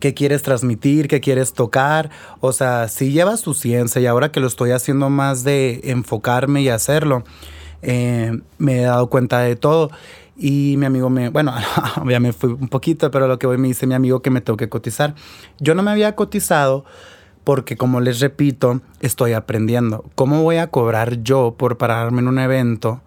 qué 0.00 0.14
quieres 0.14 0.42
transmitir, 0.42 1.08
qué 1.08 1.20
quieres 1.20 1.52
tocar. 1.52 2.10
O 2.40 2.52
sea, 2.52 2.88
si 2.88 3.12
llevas 3.12 3.42
tu 3.42 3.54
ciencia 3.54 4.00
y 4.00 4.06
ahora 4.06 4.32
que 4.32 4.40
lo 4.40 4.46
estoy 4.46 4.70
haciendo 4.70 5.10
más 5.10 5.44
de 5.44 5.80
enfocarme 5.84 6.62
y 6.62 6.68
hacerlo, 6.68 7.24
em, 7.82 8.42
me 8.58 8.80
he 8.80 8.82
dado 8.82 9.08
cuenta 9.08 9.40
de 9.40 9.56
todo. 9.56 9.90
Y 10.36 10.76
mi 10.78 10.86
amigo 10.86 11.10
me, 11.10 11.28
bueno, 11.28 11.54
ya 12.08 12.20
me 12.20 12.32
fui 12.32 12.50
un 12.52 12.68
poquito, 12.68 13.10
pero 13.10 13.28
lo 13.28 13.38
que 13.38 13.46
hoy 13.46 13.58
me 13.58 13.68
dice 13.68 13.86
mi 13.86 13.94
amigo 13.94 14.22
que 14.22 14.30
me 14.30 14.40
tengo 14.40 14.56
que 14.56 14.68
cotizar. 14.68 15.14
Yo 15.60 15.74
no 15.74 15.82
me 15.82 15.90
había 15.90 16.16
cotizado 16.16 16.84
porque, 17.44 17.76
como 17.76 18.00
les 18.00 18.20
repito, 18.20 18.80
estoy 19.00 19.32
aprendiendo. 19.32 20.04
¿Cómo 20.14 20.42
voy 20.42 20.56
a 20.56 20.68
cobrar 20.68 21.22
yo 21.22 21.54
por 21.58 21.76
pararme 21.76 22.20
en 22.20 22.28
un 22.28 22.38
evento 22.38 23.02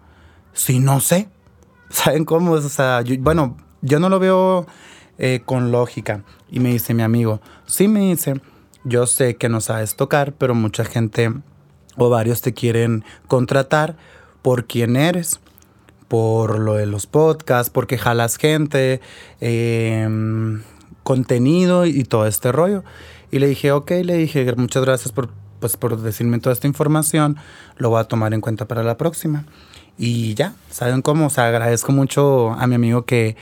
si 0.52 0.78
no 0.78 1.00
sé? 1.00 1.28
¿Saben 1.90 2.24
cómo? 2.24 2.52
O 2.52 2.60
sea, 2.62 3.02
bueno, 3.20 3.56
yo 3.82 3.98
no 3.98 4.08
lo 4.08 4.18
veo 4.18 4.66
eh, 5.18 5.42
con 5.44 5.72
lógica. 5.72 6.22
Y 6.50 6.60
me 6.60 6.70
dice 6.70 6.94
mi 6.94 7.02
amigo, 7.02 7.40
sí 7.66 7.88
me 7.88 8.00
dice, 8.00 8.40
yo 8.84 9.06
sé 9.06 9.36
que 9.36 9.48
no 9.48 9.60
sabes 9.60 9.96
tocar, 9.96 10.32
pero 10.32 10.54
mucha 10.54 10.84
gente 10.84 11.32
o 11.96 12.08
varios 12.10 12.40
te 12.42 12.54
quieren 12.54 13.04
contratar 13.26 13.96
por 14.42 14.66
quién 14.66 14.96
eres, 14.96 15.40
por 16.08 16.58
lo 16.58 16.74
de 16.74 16.86
los 16.86 17.06
podcasts, 17.06 17.70
porque 17.70 17.98
jalas 17.98 18.36
gente, 18.36 19.00
em, 19.40 20.62
contenido 21.02 21.86
y 21.86 22.04
todo 22.04 22.26
este 22.26 22.52
rollo. 22.52 22.84
Y 23.30 23.38
le 23.38 23.48
dije, 23.48 23.72
ok, 23.72 23.90
le 24.04 24.14
dije, 24.14 24.54
muchas 24.56 24.84
gracias 24.84 25.12
por, 25.12 25.30
pues, 25.58 25.76
por 25.76 26.00
decirme 26.00 26.38
toda 26.38 26.52
esta 26.52 26.66
información, 26.66 27.36
lo 27.76 27.90
voy 27.90 28.00
a 28.00 28.04
tomar 28.04 28.34
en 28.34 28.40
cuenta 28.40 28.66
para 28.68 28.82
la 28.82 28.96
próxima. 28.96 29.46
Y 29.98 30.34
ya, 30.34 30.54
¿saben 30.70 31.02
cómo? 31.02 31.26
O 31.26 31.30
sea, 31.30 31.48
agradezco 31.48 31.90
mucho 31.92 32.52
a 32.52 32.66
mi 32.66 32.74
amigo 32.74 33.04
que, 33.04 33.36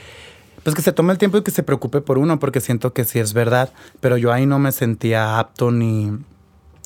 pues 0.65 0.73
que 0.73 0.81
se 0.81 0.93
tome 0.93 1.13
el 1.13 1.19
tiempo 1.19 1.37
y 1.37 1.43
que 1.43 1.51
se 1.51 1.61
preocupe 1.61 2.01
por 2.01 2.17
uno, 2.17 2.39
porque 2.39 2.59
siento 2.59 2.91
que 2.91 3.05
sí 3.05 3.19
es 3.19 3.33
verdad, 3.33 3.71
pero 3.99 4.17
yo 4.17 4.33
ahí 4.33 4.47
no 4.47 4.57
me 4.57 4.71
sentía 4.71 5.37
apto 5.37 5.69
ni 5.69 6.11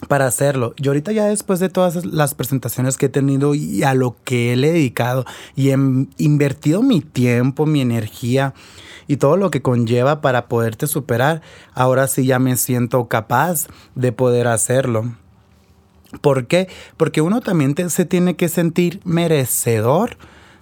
para 0.09 0.27
hacerlo. 0.27 0.73
Y 0.75 0.89
ahorita 0.89 1.13
ya 1.13 1.27
después 1.27 1.61
de 1.61 1.69
todas 1.69 2.05
las 2.05 2.33
presentaciones 2.33 2.97
que 2.97 3.05
he 3.05 3.09
tenido 3.09 3.55
y 3.55 3.83
a 3.83 3.93
lo 3.93 4.17
que 4.25 4.53
le 4.57 4.67
he 4.67 4.73
dedicado 4.73 5.23
y 5.55 5.69
he 5.69 5.77
invertido 6.17 6.83
mi 6.83 6.99
tiempo, 6.99 7.65
mi 7.65 7.79
energía 7.79 8.53
y 9.07 9.15
todo 9.15 9.37
lo 9.37 9.49
que 9.49 9.61
conlleva 9.61 10.19
para 10.19 10.49
poderte 10.49 10.85
superar, 10.85 11.41
ahora 11.73 12.09
sí 12.09 12.25
ya 12.25 12.37
me 12.37 12.57
siento 12.57 13.07
capaz 13.07 13.67
de 13.95 14.11
poder 14.11 14.47
hacerlo. 14.47 15.15
¿Por 16.19 16.47
qué? 16.47 16.67
Porque 16.97 17.21
uno 17.21 17.39
también 17.39 17.75
se 17.89 18.03
tiene 18.03 18.35
que 18.35 18.49
sentir 18.49 18.99
merecedor 19.05 20.17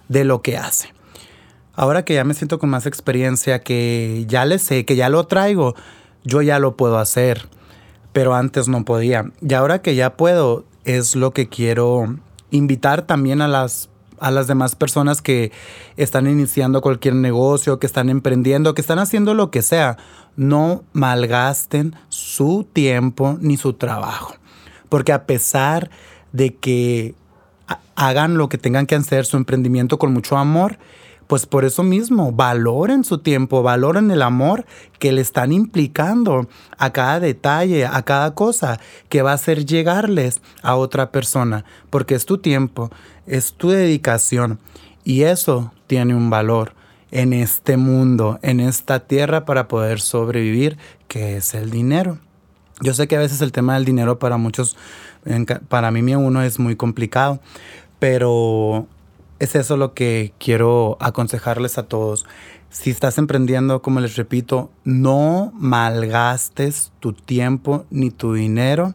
de 0.06 0.22
lo 0.22 0.40
que 0.40 0.56
hace 0.56 0.96
ahora 1.78 2.04
que 2.04 2.14
ya 2.14 2.24
me 2.24 2.34
siento 2.34 2.58
con 2.58 2.70
más 2.70 2.86
experiencia, 2.86 3.60
que 3.60 4.24
ya 4.26 4.44
le 4.44 4.58
sé, 4.58 4.84
que 4.84 4.96
ya 4.96 5.08
lo 5.08 5.28
traigo, 5.28 5.76
yo 6.24 6.42
ya 6.42 6.58
lo 6.58 6.76
puedo 6.76 6.98
hacer, 6.98 7.48
pero 8.12 8.34
antes 8.34 8.66
no 8.66 8.84
podía. 8.84 9.30
Y 9.40 9.54
ahora 9.54 9.80
que 9.80 9.94
ya 9.94 10.16
puedo, 10.16 10.64
es 10.84 11.14
lo 11.14 11.30
que 11.30 11.48
quiero 11.48 12.16
invitar 12.50 13.02
también 13.02 13.40
a 13.40 13.48
las 13.48 13.88
a 14.20 14.32
las 14.32 14.48
demás 14.48 14.74
personas 14.74 15.22
que 15.22 15.52
están 15.96 16.26
iniciando 16.26 16.80
cualquier 16.80 17.14
negocio, 17.14 17.78
que 17.78 17.86
están 17.86 18.08
emprendiendo, 18.08 18.74
que 18.74 18.80
están 18.80 18.98
haciendo 18.98 19.32
lo 19.32 19.52
que 19.52 19.62
sea. 19.62 19.96
No 20.34 20.82
malgasten 20.92 21.94
su 22.08 22.66
tiempo 22.72 23.38
ni 23.40 23.56
su 23.56 23.74
trabajo. 23.74 24.34
Porque 24.88 25.12
a 25.12 25.24
pesar 25.24 25.88
de 26.32 26.56
que 26.56 27.14
hagan 27.94 28.38
lo 28.38 28.48
que 28.48 28.58
tengan 28.58 28.86
que 28.86 28.96
hacer, 28.96 29.24
su 29.24 29.36
emprendimiento 29.36 30.00
con 30.00 30.12
mucho 30.12 30.36
amor, 30.36 30.80
pues 31.28 31.44
por 31.46 31.64
eso 31.64 31.82
mismo, 31.84 32.32
valoren 32.32 33.04
su 33.04 33.18
tiempo, 33.18 33.62
valoren 33.62 34.10
el 34.10 34.22
amor 34.22 34.64
que 34.98 35.12
le 35.12 35.20
están 35.20 35.52
implicando 35.52 36.48
a 36.78 36.90
cada 36.90 37.20
detalle, 37.20 37.84
a 37.84 38.02
cada 38.02 38.34
cosa 38.34 38.80
que 39.10 39.22
va 39.22 39.32
a 39.32 39.34
hacer 39.34 39.66
llegarles 39.66 40.40
a 40.62 40.74
otra 40.74 41.12
persona, 41.12 41.64
porque 41.90 42.14
es 42.14 42.24
tu 42.24 42.38
tiempo, 42.38 42.90
es 43.26 43.52
tu 43.52 43.68
dedicación 43.68 44.58
y 45.04 45.22
eso 45.22 45.72
tiene 45.86 46.14
un 46.14 46.30
valor 46.30 46.72
en 47.10 47.34
este 47.34 47.76
mundo, 47.76 48.38
en 48.42 48.60
esta 48.60 49.00
tierra 49.00 49.44
para 49.44 49.68
poder 49.68 50.00
sobrevivir, 50.00 50.78
que 51.08 51.36
es 51.36 51.54
el 51.54 51.70
dinero. 51.70 52.18
Yo 52.80 52.94
sé 52.94 53.06
que 53.06 53.16
a 53.16 53.20
veces 53.20 53.42
el 53.42 53.52
tema 53.52 53.74
del 53.74 53.84
dinero 53.84 54.18
para 54.18 54.38
muchos, 54.38 54.78
para 55.68 55.90
mí 55.90 56.14
uno 56.14 56.42
es 56.42 56.58
muy 56.58 56.74
complicado, 56.74 57.40
pero 57.98 58.86
es 59.38 59.54
eso 59.54 59.76
lo 59.76 59.94
que 59.94 60.32
quiero 60.38 60.96
aconsejarles 61.00 61.78
a 61.78 61.84
todos. 61.84 62.26
Si 62.70 62.90
estás 62.90 63.18
emprendiendo, 63.18 63.80
como 63.82 64.00
les 64.00 64.16
repito, 64.16 64.70
no 64.84 65.52
malgastes 65.54 66.92
tu 67.00 67.12
tiempo 67.12 67.86
ni 67.90 68.10
tu 68.10 68.34
dinero 68.34 68.94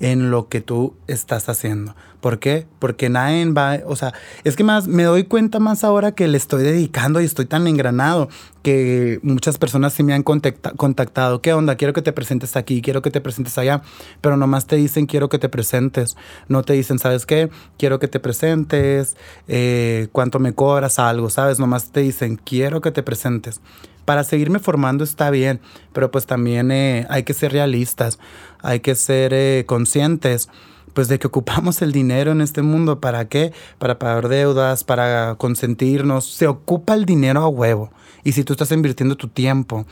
en 0.00 0.30
lo 0.30 0.48
que 0.48 0.60
tú 0.60 0.94
estás 1.06 1.48
haciendo. 1.48 1.94
¿Por 2.20 2.40
qué? 2.40 2.66
Porque 2.80 3.08
nadie 3.08 3.48
va, 3.50 3.78
o 3.86 3.94
sea, 3.94 4.12
es 4.42 4.56
que 4.56 4.64
más 4.64 4.88
me 4.88 5.04
doy 5.04 5.24
cuenta 5.24 5.60
más 5.60 5.84
ahora 5.84 6.12
que 6.12 6.26
le 6.26 6.36
estoy 6.36 6.64
dedicando 6.64 7.20
y 7.20 7.24
estoy 7.24 7.46
tan 7.46 7.66
engranado 7.68 8.28
que 8.62 9.20
muchas 9.22 9.56
personas 9.56 9.92
sí 9.92 10.02
me 10.02 10.14
han 10.14 10.24
contactado. 10.24 11.40
¿Qué 11.40 11.52
onda? 11.52 11.76
Quiero 11.76 11.92
que 11.92 12.02
te 12.02 12.12
presentes 12.12 12.56
aquí, 12.56 12.82
quiero 12.82 13.02
que 13.02 13.12
te 13.12 13.20
presentes 13.20 13.56
allá, 13.56 13.82
pero 14.20 14.36
nomás 14.36 14.66
te 14.66 14.74
dicen 14.74 15.06
quiero 15.06 15.28
que 15.28 15.38
te 15.38 15.48
presentes. 15.48 16.16
No 16.48 16.64
te 16.64 16.72
dicen, 16.72 16.98
¿sabes 16.98 17.24
qué? 17.24 17.50
Quiero 17.78 18.00
que 18.00 18.08
te 18.08 18.18
presentes, 18.18 19.16
eh, 19.46 20.08
cuánto 20.10 20.40
me 20.40 20.52
cobras, 20.54 20.98
algo, 20.98 21.30
¿sabes? 21.30 21.60
Nomás 21.60 21.92
te 21.92 22.00
dicen 22.00 22.36
quiero 22.36 22.80
que 22.80 22.90
te 22.90 23.02
presentes 23.02 23.60
para 24.04 24.24
seguirme 24.24 24.58
formando 24.58 25.04
está 25.04 25.28
bien, 25.28 25.60
pero 25.92 26.10
pues 26.10 26.24
también 26.24 26.70
eh, 26.70 27.06
hay 27.10 27.24
que 27.24 27.34
ser 27.34 27.52
realistas, 27.52 28.18
hay 28.62 28.80
que 28.80 28.94
ser 28.94 29.34
eh, 29.34 29.64
conscientes 29.66 30.48
pues 30.92 31.08
de 31.08 31.18
que 31.18 31.26
ocupamos 31.26 31.82
el 31.82 31.92
dinero 31.92 32.32
en 32.32 32.40
este 32.40 32.62
mundo. 32.62 33.00
¿Para 33.00 33.28
qué? 33.28 33.52
Para 33.78 33.98
pagar 33.98 34.28
deudas, 34.28 34.84
para 34.84 35.34
consentirnos. 35.36 36.24
Se 36.24 36.46
ocupa 36.46 36.94
el 36.94 37.04
dinero 37.04 37.42
a 37.42 37.48
huevo. 37.48 37.90
Y 38.24 38.32
si 38.32 38.44
tú 38.44 38.52
estás 38.52 38.72
invirtiendo 38.72 39.16
tu 39.16 39.28
tiempo, 39.28 39.86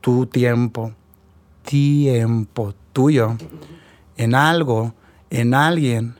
tu 0.00 0.26
tiempo, 0.26 0.92
tiempo 1.64 2.74
tuyo, 2.92 3.36
en 4.16 4.34
algo, 4.34 4.94
en 5.30 5.54
alguien, 5.54 6.16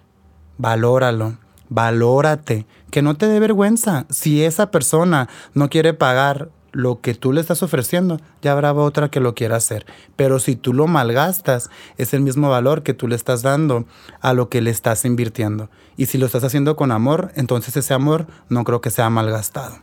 valóralo, 0.58 1.36
valórate, 1.68 2.66
que 2.90 3.02
no 3.02 3.16
te 3.16 3.26
dé 3.26 3.40
vergüenza. 3.40 4.06
Si 4.10 4.42
esa 4.44 4.70
persona 4.70 5.28
no 5.54 5.68
quiere 5.68 5.94
pagar 5.94 6.50
lo 6.72 7.00
que 7.00 7.14
tú 7.14 7.32
le 7.32 7.40
estás 7.40 7.62
ofreciendo, 7.62 8.20
ya 8.40 8.52
habrá 8.52 8.72
otra 8.72 9.10
que 9.10 9.20
lo 9.20 9.34
quiera 9.34 9.56
hacer. 9.56 9.86
Pero 10.16 10.38
si 10.38 10.56
tú 10.56 10.72
lo 10.72 10.86
malgastas, 10.86 11.70
es 11.98 12.14
el 12.14 12.22
mismo 12.22 12.50
valor 12.50 12.82
que 12.82 12.94
tú 12.94 13.08
le 13.08 13.14
estás 13.14 13.42
dando 13.42 13.86
a 14.20 14.32
lo 14.32 14.48
que 14.48 14.62
le 14.62 14.70
estás 14.70 15.04
invirtiendo. 15.04 15.70
Y 15.96 16.06
si 16.06 16.18
lo 16.18 16.26
estás 16.26 16.44
haciendo 16.44 16.74
con 16.74 16.90
amor, 16.90 17.30
entonces 17.36 17.76
ese 17.76 17.94
amor 17.94 18.26
no 18.48 18.64
creo 18.64 18.80
que 18.80 18.90
sea 18.90 19.10
malgastado. 19.10 19.78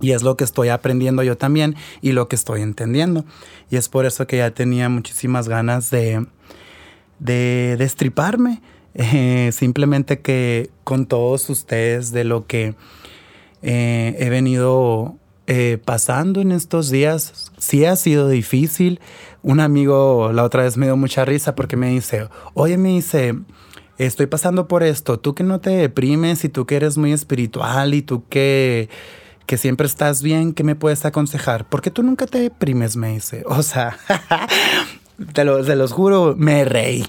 Y 0.00 0.12
es 0.12 0.22
lo 0.22 0.36
que 0.36 0.44
estoy 0.44 0.68
aprendiendo 0.68 1.22
yo 1.22 1.36
también 1.36 1.74
y 2.00 2.12
lo 2.12 2.28
que 2.28 2.36
estoy 2.36 2.62
entendiendo. 2.62 3.24
Y 3.70 3.76
es 3.76 3.88
por 3.88 4.06
eso 4.06 4.26
que 4.26 4.36
ya 4.36 4.50
tenía 4.52 4.88
muchísimas 4.88 5.48
ganas 5.48 5.90
de, 5.90 6.26
de 7.18 7.76
destriparme. 7.78 8.62
Eh, 8.94 9.50
simplemente 9.52 10.20
que 10.20 10.70
con 10.84 11.06
todos 11.06 11.48
ustedes 11.50 12.10
de 12.10 12.24
lo 12.24 12.46
que 12.46 12.74
eh, 13.62 14.16
he 14.18 14.28
venido 14.28 15.16
eh, 15.50 15.78
pasando 15.82 16.42
en 16.42 16.52
estos 16.52 16.90
días. 16.90 17.50
Sí 17.56 17.86
ha 17.86 17.96
sido 17.96 18.28
difícil. 18.28 19.00
Un 19.42 19.60
amigo 19.60 20.30
la 20.30 20.44
otra 20.44 20.64
vez 20.64 20.76
me 20.76 20.84
dio 20.84 20.96
mucha 20.98 21.24
risa 21.24 21.54
porque 21.54 21.74
me 21.74 21.88
dice, 21.88 22.28
oye, 22.52 22.76
me 22.76 22.90
dice, 22.90 23.34
estoy 23.96 24.26
pasando 24.26 24.68
por 24.68 24.82
esto, 24.82 25.18
tú 25.18 25.34
que 25.34 25.44
no 25.44 25.58
te 25.58 25.70
deprimes 25.70 26.44
y 26.44 26.50
tú 26.50 26.66
que 26.66 26.76
eres 26.76 26.98
muy 26.98 27.14
espiritual 27.14 27.94
y 27.94 28.02
tú 28.02 28.24
que, 28.28 28.90
que 29.46 29.56
siempre 29.56 29.86
estás 29.86 30.22
bien, 30.22 30.52
¿qué 30.52 30.64
me 30.64 30.74
puedes 30.74 31.06
aconsejar? 31.06 31.66
Porque 31.66 31.90
tú 31.90 32.02
nunca 32.02 32.26
te 32.26 32.40
deprimes, 32.40 32.96
me 32.96 33.14
dice. 33.14 33.42
O 33.46 33.62
sea, 33.62 33.96
te, 35.32 35.44
lo, 35.46 35.64
te 35.64 35.76
los 35.76 35.92
juro, 35.92 36.34
me 36.36 36.66
reí. 36.66 37.06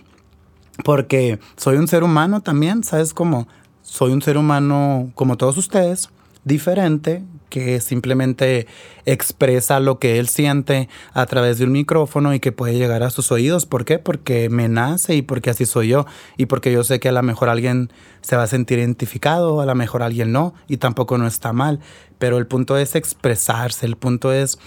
Porque 0.86 1.40
soy 1.58 1.76
un 1.76 1.90
ser 1.90 2.06
humano 2.06 2.40
también, 2.40 2.86
¿sabes 2.86 3.14
cómo? 3.14 3.50
Soy 3.82 4.14
un 4.14 4.22
ser 4.22 4.38
humano 4.38 5.12
como 5.14 5.36
todos 5.36 5.58
ustedes, 5.58 6.10
diferente, 6.46 7.22
que 7.50 7.82
simplemente 7.82 8.68
expresa 9.06 9.80
lo 9.80 10.00
que 10.00 10.20
él 10.20 10.28
siente 10.28 10.88
a 11.14 11.26
través 11.26 11.58
de 11.58 11.66
un 11.66 11.72
micrófono 11.72 12.34
y 12.34 12.40
que 12.40 12.52
puede 12.52 12.78
llegar 12.78 13.04
a 13.04 13.10
sus 13.10 13.32
oídos. 13.32 13.66
¿Por 13.66 13.86
qué? 13.86 14.00
Porque 14.00 14.50
me 14.50 14.70
nace 14.70 15.16
y 15.16 15.22
porque 15.22 15.50
así 15.50 15.66
soy 15.66 15.90
yo 15.90 16.06
y 16.38 16.46
porque 16.46 16.72
yo 16.72 16.84
sé 16.84 17.00
que 17.00 17.10
a 17.10 17.12
lo 17.12 17.24
mejor 17.24 17.50
alguien 17.50 17.92
se 18.22 18.36
va 18.36 18.44
a 18.44 18.48
sentir 18.48 18.80
identificado, 18.80 19.62
a 19.62 19.66
lo 19.66 19.76
mejor 19.76 20.04
alguien 20.04 20.32
no 20.32 20.54
y 20.68 20.78
tampoco 20.78 21.18
no 21.18 21.28
está 21.28 21.52
mal. 21.54 21.80
Pero 22.18 22.38
el 22.38 22.48
punto 22.48 22.78
es 22.78 22.96
expresarse, 22.96 23.86
el 23.86 23.96
punto 23.96 24.32
es 24.32 24.60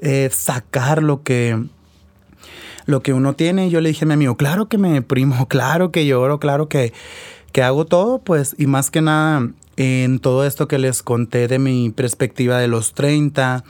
eh, 0.00 0.28
sacar 0.32 1.02
lo 1.02 1.22
que 1.22 1.58
lo 2.86 3.02
que 3.02 3.12
uno 3.12 3.34
tiene. 3.34 3.70
Yo 3.70 3.80
le 3.80 3.90
dije 3.90 4.04
a 4.04 4.08
mi 4.08 4.14
amigo, 4.14 4.36
claro 4.36 4.68
que 4.68 4.78
me 4.78 4.90
deprimo, 4.90 5.46
claro 5.48 5.92
que 5.92 6.06
lloro, 6.06 6.40
claro 6.40 6.68
que, 6.68 6.92
que 7.52 7.62
hago 7.62 7.84
todo, 7.84 8.18
pues, 8.18 8.54
y 8.58 8.66
más 8.66 8.90
que 8.90 9.02
nada 9.02 9.48
en 9.76 10.18
todo 10.18 10.44
esto 10.44 10.68
que 10.68 10.78
les 10.78 11.02
conté 11.02 11.48
de 11.48 11.58
mi 11.58 11.90
perspectiva 11.90 12.58
de 12.58 12.68
los 12.68 12.92
30, 12.94 13.64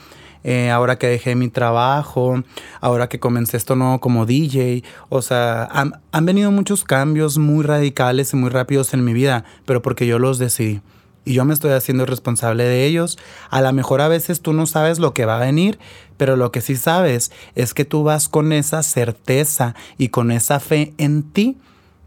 eh, 0.44 0.70
ahora 0.70 0.98
que 0.98 1.06
dejé 1.06 1.36
mi 1.36 1.48
trabajo, 1.48 2.42
ahora 2.80 3.08
que 3.08 3.20
comencé 3.20 3.56
esto 3.56 3.76
nuevo 3.76 4.00
como 4.00 4.26
DJ. 4.26 4.82
O 5.08 5.22
sea, 5.22 5.64
han, 5.64 6.00
han, 6.10 6.26
venido 6.26 6.50
muchos 6.50 6.84
cambios 6.84 7.38
muy 7.38 7.64
radicales 7.64 8.32
y 8.32 8.36
muy 8.36 8.50
rápidos 8.50 8.92
en 8.94 9.04
mi 9.04 9.12
vida, 9.12 9.44
pero 9.64 9.82
porque 9.82 10.06
yo 10.06 10.18
los 10.18 10.38
decidí. 10.38 10.80
Y 11.24 11.34
yo 11.34 11.44
me 11.44 11.54
estoy 11.54 11.70
haciendo 11.70 12.04
responsable 12.04 12.64
de 12.64 12.84
ellos. 12.84 13.16
A 13.50 13.62
lo 13.62 13.72
mejor 13.72 14.00
a 14.00 14.08
veces 14.08 14.40
tú 14.40 14.52
no 14.52 14.66
sabes 14.66 14.98
lo 14.98 15.14
que 15.14 15.24
va 15.24 15.36
a 15.36 15.44
venir, 15.44 15.78
pero 16.16 16.34
lo 16.36 16.50
que 16.50 16.60
sí 16.60 16.74
sabes 16.74 17.30
es 17.54 17.74
que 17.74 17.84
tú 17.84 18.02
vas 18.02 18.28
con 18.28 18.52
esa 18.52 18.82
certeza 18.82 19.76
y 19.98 20.08
con 20.08 20.32
esa 20.32 20.58
fe 20.58 20.94
en 20.98 21.22
ti, 21.22 21.58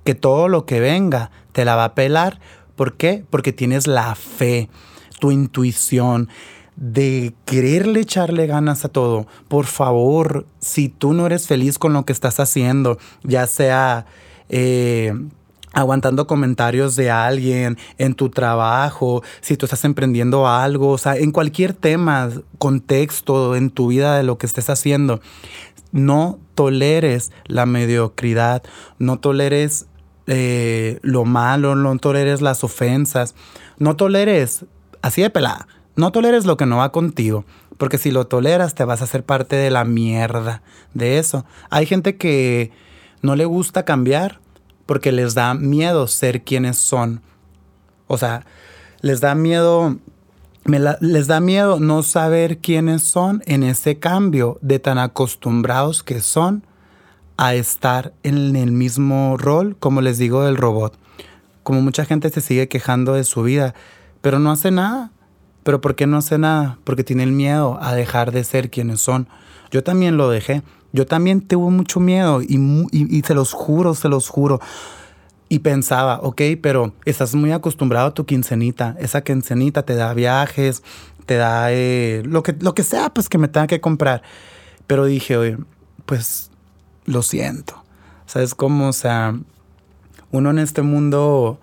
que 0.03 0.15
todo 0.15 0.49
lo 0.49 0.65
que 0.65 0.81
venga 0.81 1.31
te 1.53 1.63
la 1.63 1.77
va 1.77 1.85
a 1.85 1.95
pelar 1.95 2.41
¿Por 2.75 2.97
qué? 2.97 3.23
Porque 3.29 3.53
tienes 3.53 3.87
la 3.87 4.15
fe, 4.15 4.69
tu 5.19 5.31
intuición 5.31 6.29
de 6.75 7.33
quererle 7.45 8.01
echarle 8.01 8.47
ganas 8.47 8.83
a 8.83 8.89
todo. 8.89 9.27
Por 9.47 9.65
favor, 9.65 10.45
si 10.59 10.89
tú 10.89 11.13
no 11.13 11.25
eres 11.25 11.47
feliz 11.47 11.79
con 11.79 11.93
lo 11.93 12.05
que 12.05 12.13
estás 12.13 12.39
haciendo, 12.39 12.97
ya 13.23 13.47
sea... 13.47 14.05
Eh, 14.49 15.13
aguantando 15.75 16.25
comentarios 16.25 16.95
de 16.95 17.11
alguien 17.11 17.77
en 17.97 18.15
tu 18.15 18.29
trabajo, 18.29 19.21
si 19.41 19.57
tú 19.57 19.65
estás 19.65 19.83
emprendiendo 19.83 20.47
algo, 20.47 20.91
o 20.91 20.97
sea, 20.97 21.17
en 21.17 21.33
cualquier 21.33 21.73
tema, 21.73 22.29
contexto 22.57 23.57
en 23.57 23.69
tu 23.69 23.87
vida 23.87 24.15
de 24.15 24.23
lo 24.23 24.37
que 24.37 24.45
estés 24.45 24.69
haciendo, 24.69 25.19
no 25.91 26.39
toleres 26.55 27.31
la 27.45 27.65
mediocridad, 27.65 28.63
no 28.99 29.19
toleres 29.19 29.87
eh, 30.27 30.99
lo 31.01 31.25
malo, 31.25 31.75
no 31.75 31.97
toleres 31.97 32.41
las 32.41 32.63
ofensas, 32.63 33.35
no 33.77 33.95
toleres, 33.95 34.65
así 35.01 35.21
de 35.21 35.29
pelada, 35.29 35.67
no 35.95 36.11
toleres 36.11 36.45
lo 36.45 36.57
que 36.57 36.65
no 36.65 36.77
va 36.77 36.91
contigo, 36.91 37.45
porque 37.77 37.97
si 37.97 38.11
lo 38.11 38.27
toleras 38.27 38.75
te 38.75 38.85
vas 38.85 39.01
a 39.01 39.05
hacer 39.05 39.23
parte 39.23 39.55
de 39.55 39.69
la 39.69 39.85
mierda 39.85 40.61
de 40.93 41.19
eso. 41.19 41.45
Hay 41.69 41.85
gente 41.85 42.17
que 42.17 42.71
no 43.21 43.35
le 43.35 43.45
gusta 43.45 43.83
cambiar 43.83 44.39
porque 44.85 45.11
les 45.11 45.33
da 45.33 45.53
miedo 45.53 46.07
ser 46.07 46.43
quienes 46.43 46.77
son. 46.77 47.21
O 48.07 48.17
sea, 48.17 48.45
les 49.01 49.21
da 49.21 49.35
miedo 49.35 49.97
les 50.65 51.27
da 51.27 51.39
miedo 51.39 51.79
no 51.79 52.01
saber 52.01 52.57
quiénes 52.57 53.03
son 53.03 53.43
en 53.45 53.61
ese 53.61 53.99
cambio 53.99 54.57
de 54.61 54.79
tan 54.79 54.97
acostumbrados 54.97 56.01
que 56.01 56.21
son 56.21 56.63
a 57.37 57.53
estar 57.55 58.13
en 58.23 58.55
el 58.55 58.71
mismo 58.71 59.37
rol, 59.37 59.75
como 59.77 60.01
les 60.01 60.17
digo, 60.17 60.43
del 60.43 60.57
robot. 60.57 60.97
Como 61.63 61.81
mucha 61.81 62.05
gente 62.05 62.29
se 62.29 62.41
sigue 62.41 62.67
quejando 62.67 63.13
de 63.13 63.23
su 63.23 63.43
vida, 63.43 63.73
pero 64.21 64.39
no 64.39 64.51
hace 64.51 64.71
nada. 64.71 65.11
¿Pero 65.63 65.81
por 65.81 65.95
qué 65.95 66.05
no 66.05 66.17
hace 66.17 66.37
nada? 66.37 66.77
Porque 66.83 67.03
tiene 67.03 67.23
el 67.23 67.31
miedo 67.31 67.79
a 67.81 67.95
dejar 67.95 68.31
de 68.31 68.43
ser 68.43 68.69
quienes 68.69 69.01
son. 69.01 69.27
Yo 69.71 69.83
también 69.83 70.15
lo 70.15 70.29
dejé. 70.29 70.61
Yo 70.93 71.07
también 71.07 71.41
tuve 71.41 71.71
mucho 71.71 71.99
miedo 71.99 72.41
y, 72.41 72.57
y, 72.91 73.21
se 73.23 73.33
los 73.33 73.51
juro, 73.51 73.95
se 73.95 74.07
los 74.07 74.29
juro. 74.29 74.61
y 75.49 75.59
pensaba, 75.59 76.19
ok, 76.21 76.41
pero 76.61 76.93
estás 77.03 77.35
muy 77.35 77.51
acostumbrado 77.51 78.07
a 78.07 78.13
tu 78.13 78.25
quincenita. 78.25 78.95
Esa 78.99 79.21
quincenita 79.21 79.83
te 79.83 79.95
da 79.95 80.13
viajes, 80.13 80.83
te 81.25 81.35
da 81.35 81.71
eh, 81.71 82.23
lo, 82.25 82.43
que, 82.43 82.55
lo 82.59 82.73
que 82.75 82.83
sea, 82.83 83.13
pues 83.13 83.27
que 83.27 83.37
me 83.37 83.47
tenga 83.47 83.67
que 83.67 83.81
comprar. 83.81 84.21
Pero 84.87 85.05
dije, 85.05 85.35
oye, 85.35 85.57
pues 86.05 86.51
lo 87.05 87.21
siento. 87.21 87.83
¿Sabes 88.25 88.55
cómo? 88.55 88.89
O 88.89 88.93
sea, 88.93 89.37
uno 90.31 90.49
en 90.49 90.59
este 90.59 90.81
mundo 90.81 91.59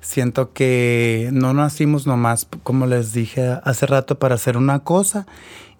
siento 0.00 0.52
que 0.52 1.30
no 1.32 1.54
nacimos 1.54 2.06
nomás, 2.06 2.46
como 2.62 2.86
les 2.86 3.12
dije 3.12 3.58
hace 3.64 3.86
rato, 3.86 4.18
para 4.18 4.34
hacer 4.34 4.56
una 4.56 4.80
cosa 4.80 5.26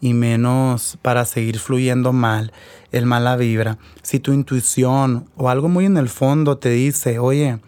y 0.00 0.14
menos 0.14 0.98
para 1.02 1.24
seguir 1.24 1.58
fluyendo 1.58 2.12
mal, 2.12 2.52
el 2.90 3.06
mala 3.06 3.36
vibra. 3.36 3.78
Si 4.02 4.18
tu 4.18 4.32
intuición 4.32 5.28
o 5.36 5.48
algo 5.48 5.68
muy 5.68 5.84
en 5.84 5.96
el 5.96 6.08
fondo 6.08 6.58
te 6.58 6.70
dice, 6.70 7.18
oye, 7.18 7.60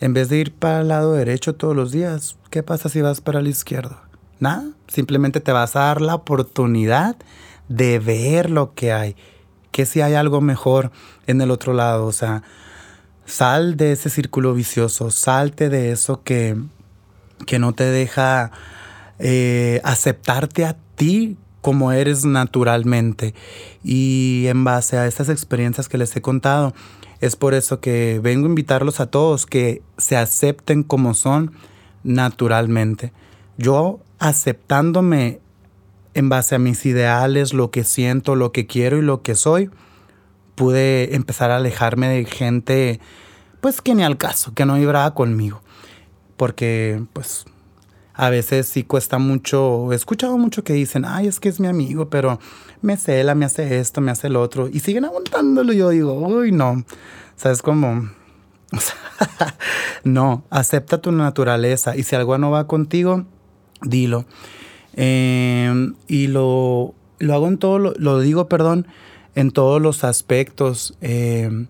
en 0.00 0.14
vez 0.14 0.28
de 0.28 0.38
ir 0.38 0.54
para 0.54 0.80
el 0.80 0.88
lado 0.88 1.12
derecho 1.12 1.54
todos 1.54 1.76
los 1.76 1.92
días, 1.92 2.36
¿qué 2.50 2.62
pasa 2.62 2.88
si 2.88 3.00
vas 3.00 3.20
para 3.20 3.40
el 3.40 3.48
izquierdo? 3.48 3.98
Nada, 4.40 4.64
simplemente 4.88 5.40
te 5.40 5.52
vas 5.52 5.76
a 5.76 5.80
dar 5.80 6.00
la 6.00 6.14
oportunidad 6.14 7.16
de 7.68 7.98
ver 7.98 8.50
lo 8.50 8.74
que 8.74 8.92
hay, 8.92 9.16
que 9.74 9.86
si 9.86 10.00
hay 10.00 10.14
algo 10.14 10.40
mejor 10.40 10.92
en 11.26 11.40
el 11.40 11.50
otro 11.50 11.72
lado, 11.72 12.06
o 12.06 12.12
sea, 12.12 12.44
sal 13.26 13.76
de 13.76 13.90
ese 13.90 14.08
círculo 14.08 14.54
vicioso, 14.54 15.10
salte 15.10 15.68
de 15.68 15.90
eso 15.90 16.22
que, 16.22 16.56
que 17.44 17.58
no 17.58 17.72
te 17.72 17.82
deja 17.82 18.52
eh, 19.18 19.80
aceptarte 19.82 20.64
a 20.64 20.76
ti 20.94 21.36
como 21.60 21.90
eres 21.90 22.24
naturalmente. 22.24 23.34
Y 23.82 24.44
en 24.46 24.62
base 24.62 24.96
a 24.96 25.08
estas 25.08 25.28
experiencias 25.28 25.88
que 25.88 25.98
les 25.98 26.14
he 26.14 26.22
contado, 26.22 26.72
es 27.20 27.34
por 27.34 27.52
eso 27.52 27.80
que 27.80 28.20
vengo 28.22 28.46
a 28.46 28.50
invitarlos 28.50 29.00
a 29.00 29.06
todos 29.06 29.44
que 29.44 29.82
se 29.98 30.16
acepten 30.16 30.84
como 30.84 31.14
son 31.14 31.50
naturalmente. 32.04 33.12
Yo 33.58 33.98
aceptándome 34.20 35.40
en 36.14 36.28
base 36.28 36.54
a 36.54 36.58
mis 36.58 36.84
ideales, 36.86 37.52
lo 37.52 37.70
que 37.70 37.84
siento, 37.84 38.36
lo 38.36 38.52
que 38.52 38.66
quiero 38.66 38.98
y 38.98 39.02
lo 39.02 39.22
que 39.22 39.34
soy, 39.34 39.70
pude 40.54 41.14
empezar 41.14 41.50
a 41.50 41.56
alejarme 41.56 42.08
de 42.08 42.24
gente 42.24 43.00
pues 43.60 43.80
que 43.80 43.94
ni 43.94 44.02
al 44.02 44.18
caso, 44.18 44.52
que 44.52 44.66
no 44.66 44.74
vibraba 44.74 45.14
conmigo. 45.14 45.62
Porque 46.36 47.02
pues 47.14 47.46
a 48.12 48.28
veces 48.28 48.68
sí 48.68 48.84
cuesta 48.84 49.18
mucho, 49.18 49.90
he 49.90 49.96
escuchado 49.96 50.36
mucho 50.36 50.62
que 50.62 50.72
dicen, 50.74 51.04
ay, 51.06 51.26
es 51.26 51.40
que 51.40 51.48
es 51.48 51.60
mi 51.60 51.66
amigo, 51.66 52.10
pero 52.10 52.38
me 52.82 52.96
cela, 52.96 53.34
me 53.34 53.46
hace 53.46 53.80
esto, 53.80 54.00
me 54.00 54.10
hace 54.12 54.26
el 54.26 54.36
otro, 54.36 54.68
y 54.68 54.80
siguen 54.80 55.06
aguantándolo. 55.06 55.72
Yo 55.72 55.88
digo, 55.88 56.12
uy, 56.12 56.52
no, 56.52 56.84
¿sabes 57.36 57.62
cómo? 57.62 58.10
no, 60.04 60.44
acepta 60.50 61.00
tu 61.00 61.10
naturaleza, 61.10 61.96
y 61.96 62.02
si 62.02 62.14
algo 62.14 62.36
no 62.36 62.50
va 62.50 62.66
contigo, 62.66 63.24
dilo. 63.82 64.26
Em, 64.96 65.94
y 66.08 66.28
lo, 66.28 66.94
lo 67.18 67.34
hago 67.34 67.48
en 67.48 67.58
todo, 67.58 67.78
lo, 67.78 67.92
lo, 67.96 68.20
digo, 68.20 68.48
perdón, 68.48 68.86
en 69.34 69.50
todos 69.50 69.80
los 69.80 70.04
aspectos. 70.04 70.94
Eh, 71.00 71.66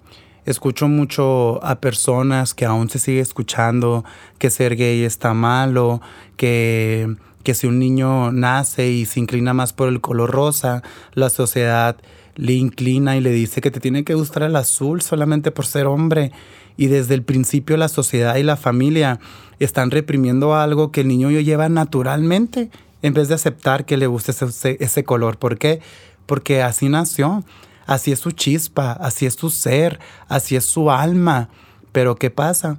Escucho 0.46 0.88
mucho 0.88 1.64
a 1.64 1.80
personas 1.80 2.52
que 2.52 2.66
aún 2.66 2.90
se 2.90 2.98
sigue 2.98 3.20
escuchando 3.20 4.04
que 4.38 4.50
ser 4.50 4.76
gay 4.76 5.02
está 5.02 5.32
malo, 5.32 6.02
que, 6.36 7.16
que 7.42 7.54
si 7.54 7.66
un 7.66 7.78
niño 7.78 8.30
nace 8.30 8.90
y 8.90 9.06
se 9.06 9.20
inclina 9.20 9.54
más 9.54 9.72
por 9.72 9.88
el 9.88 10.02
color 10.02 10.30
rosa, 10.30 10.82
la 11.14 11.30
sociedad 11.30 11.96
le 12.34 12.52
inclina 12.52 13.16
y 13.16 13.22
le 13.22 13.30
dice 13.30 13.62
que 13.62 13.70
te 13.70 13.80
tiene 13.80 14.04
que 14.04 14.12
gustar 14.12 14.42
el 14.42 14.56
azul 14.56 15.00
solamente 15.00 15.50
por 15.50 15.64
ser 15.64 15.86
hombre. 15.86 16.30
Y 16.76 16.88
desde 16.88 17.14
el 17.14 17.22
principio 17.22 17.78
la 17.78 17.88
sociedad 17.88 18.36
y 18.36 18.42
la 18.42 18.56
familia 18.56 19.20
están 19.60 19.90
reprimiendo 19.90 20.54
algo 20.54 20.92
que 20.92 21.02
el 21.02 21.08
niño 21.08 21.30
lleva 21.30 21.70
naturalmente 21.70 22.70
en 23.04 23.12
vez 23.12 23.28
de 23.28 23.34
aceptar 23.34 23.84
que 23.84 23.98
le 23.98 24.06
guste 24.06 24.32
ese, 24.32 24.78
ese 24.80 25.04
color. 25.04 25.36
¿Por 25.38 25.58
qué? 25.58 25.82
Porque 26.24 26.62
así 26.62 26.88
nació. 26.88 27.44
Así 27.86 28.12
es 28.12 28.18
su 28.18 28.30
chispa, 28.30 28.92
así 28.92 29.26
es 29.26 29.34
su 29.34 29.50
ser, 29.50 30.00
así 30.26 30.56
es 30.56 30.64
su 30.64 30.90
alma. 30.90 31.50
Pero 31.92 32.16
¿qué 32.16 32.30
pasa? 32.30 32.78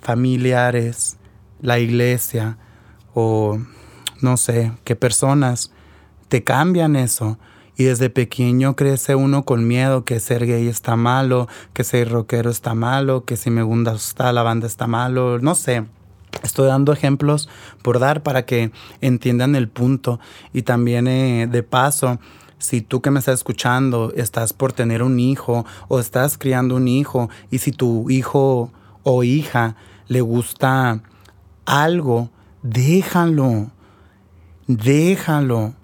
Familiares, 0.00 1.18
la 1.60 1.78
iglesia 1.78 2.56
o 3.12 3.58
no 4.22 4.38
sé, 4.38 4.72
qué 4.84 4.96
personas 4.96 5.70
te 6.28 6.42
cambian 6.42 6.96
eso. 6.96 7.38
Y 7.76 7.84
desde 7.84 8.08
pequeño 8.08 8.74
crece 8.74 9.16
uno 9.16 9.44
con 9.44 9.66
miedo 9.66 10.06
que 10.06 10.18
ser 10.18 10.46
gay 10.46 10.66
está 10.66 10.96
malo, 10.96 11.46
que 11.74 11.84
ser 11.84 12.10
rockero 12.10 12.48
está 12.48 12.74
malo, 12.74 13.26
que 13.26 13.36
si 13.36 13.50
me 13.50 13.62
gusta 13.62 14.32
la 14.32 14.42
banda 14.42 14.66
está 14.66 14.86
malo, 14.86 15.38
no 15.40 15.54
sé. 15.54 15.84
Estoy 16.42 16.68
dando 16.68 16.92
ejemplos 16.92 17.48
por 17.82 17.98
dar 17.98 18.22
para 18.22 18.44
que 18.46 18.72
entiendan 19.00 19.54
el 19.54 19.68
punto. 19.68 20.20
Y 20.52 20.62
también 20.62 21.06
eh, 21.06 21.46
de 21.50 21.62
paso, 21.62 22.18
si 22.58 22.82
tú 22.82 23.00
que 23.00 23.10
me 23.10 23.18
estás 23.18 23.34
escuchando 23.40 24.12
estás 24.14 24.52
por 24.52 24.72
tener 24.72 25.02
un 25.02 25.18
hijo 25.18 25.64
o 25.88 25.98
estás 25.98 26.38
criando 26.38 26.76
un 26.76 26.88
hijo 26.88 27.30
y 27.50 27.58
si 27.58 27.72
tu 27.72 28.08
hijo 28.10 28.70
o 29.02 29.24
hija 29.24 29.76
le 30.08 30.20
gusta 30.20 31.02
algo, 31.64 32.30
déjalo, 32.62 33.70
déjalo. 34.66 35.74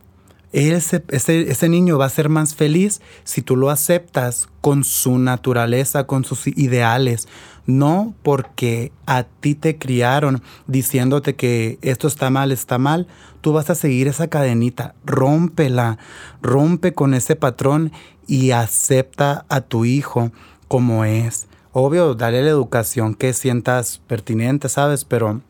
Ese, 0.53 1.05
ese, 1.09 1.51
ese, 1.51 1.69
niño 1.69 1.99
va 1.99 2.07
a 2.07 2.11
ser 2.11 2.31
más 2.31 2.55
feliz 2.55 3.03
si 3.25 3.43
tú 3.43 3.57
lo 3.57 3.69
aceptas 3.69 4.49
con 4.63 4.85
su 4.85 5.19
naturaleza, 5.19 6.07
con 6.07 6.25
sus 6.25 6.47
ideales, 6.47 7.29
no 7.67 8.15
porque 8.23 8.93
a 9.07 9.25
ti 9.25 9.55
te 9.55 9.79
criaron 9.79 10.43
diciéndote 10.67 11.35
que 11.35 11.79
esto 11.83 12.09
está 12.09 12.31
mal, 12.31 12.53
está 12.53 12.79
mal, 12.79 13.07
tú 13.41 13.53
vas 13.53 13.71
a 13.71 13.75
seguir 13.75 14.09
esa 14.09 14.29
cadenita, 14.29 14.95
rómpela, 15.05 15.99
rompe 16.43 16.95
con 16.95 17.15
ese 17.15 17.37
patrón 17.37 17.93
y 18.27 18.53
acepta 18.53 19.45
a 19.49 19.61
tu 19.61 19.85
hijo 19.85 20.33
como 20.69 21.05
es. 21.05 21.47
Obvio, 21.73 22.15
dale 22.15 22.43
la 22.43 22.51
educación 22.51 23.15
que 23.15 23.33
sientas 23.33 24.01
pertinente, 24.07 24.69
¿sabes? 24.69 25.05
Pero 25.05 25.43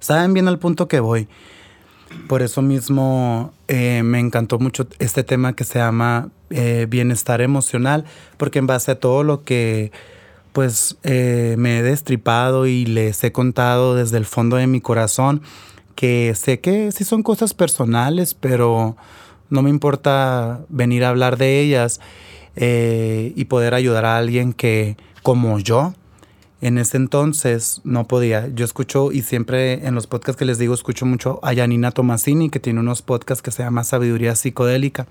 saben 0.00 0.34
bien 0.34 0.48
al 0.48 0.58
punto 0.58 0.86
que 0.88 1.00
voy. 1.00 1.28
Por 2.28 2.42
eso 2.42 2.62
mismo 2.62 3.52
eh, 3.68 4.02
me 4.04 4.20
encantó 4.20 4.58
mucho 4.58 4.86
este 4.98 5.24
tema 5.24 5.54
que 5.54 5.64
se 5.64 5.78
llama 5.78 6.28
eh, 6.50 6.86
bienestar 6.88 7.40
emocional, 7.40 8.04
porque 8.36 8.58
en 8.58 8.66
base 8.66 8.92
a 8.92 9.00
todo 9.00 9.24
lo 9.24 9.42
que 9.42 9.92
pues 10.56 10.96
eh, 11.02 11.54
me 11.58 11.78
he 11.78 11.82
destripado 11.82 12.66
y 12.66 12.86
les 12.86 13.22
he 13.24 13.30
contado 13.30 13.94
desde 13.94 14.16
el 14.16 14.24
fondo 14.24 14.56
de 14.56 14.66
mi 14.66 14.80
corazón 14.80 15.42
que 15.94 16.32
sé 16.34 16.60
que 16.60 16.92
sí 16.92 17.04
son 17.04 17.22
cosas 17.22 17.52
personales, 17.52 18.32
pero 18.32 18.96
no 19.50 19.60
me 19.60 19.68
importa 19.68 20.62
venir 20.70 21.04
a 21.04 21.10
hablar 21.10 21.36
de 21.36 21.60
ellas 21.60 22.00
y 22.56 23.44
poder 23.44 23.74
ayudar 23.74 24.06
a 24.06 24.16
alguien 24.16 24.54
que, 24.54 24.96
como 25.22 25.58
yo, 25.58 25.92
en 26.62 26.78
ese 26.78 26.96
entonces 26.96 27.82
no 27.84 28.08
podía. 28.08 28.48
Yo 28.48 28.64
escucho 28.64 29.12
y 29.12 29.20
siempre 29.20 29.86
en 29.86 29.94
los 29.94 30.06
podcasts 30.06 30.38
que 30.38 30.46
les 30.46 30.56
digo 30.56 30.72
escucho 30.72 31.04
mucho 31.04 31.38
a 31.42 31.54
Janina 31.54 31.90
Tomasini 31.90 32.48
que 32.48 32.60
tiene 32.60 32.80
unos 32.80 33.02
podcasts 33.02 33.42
que 33.42 33.50
se 33.50 33.62
llama 33.62 33.84
Sabiduría 33.84 34.34
Psicodélica. 34.34 35.06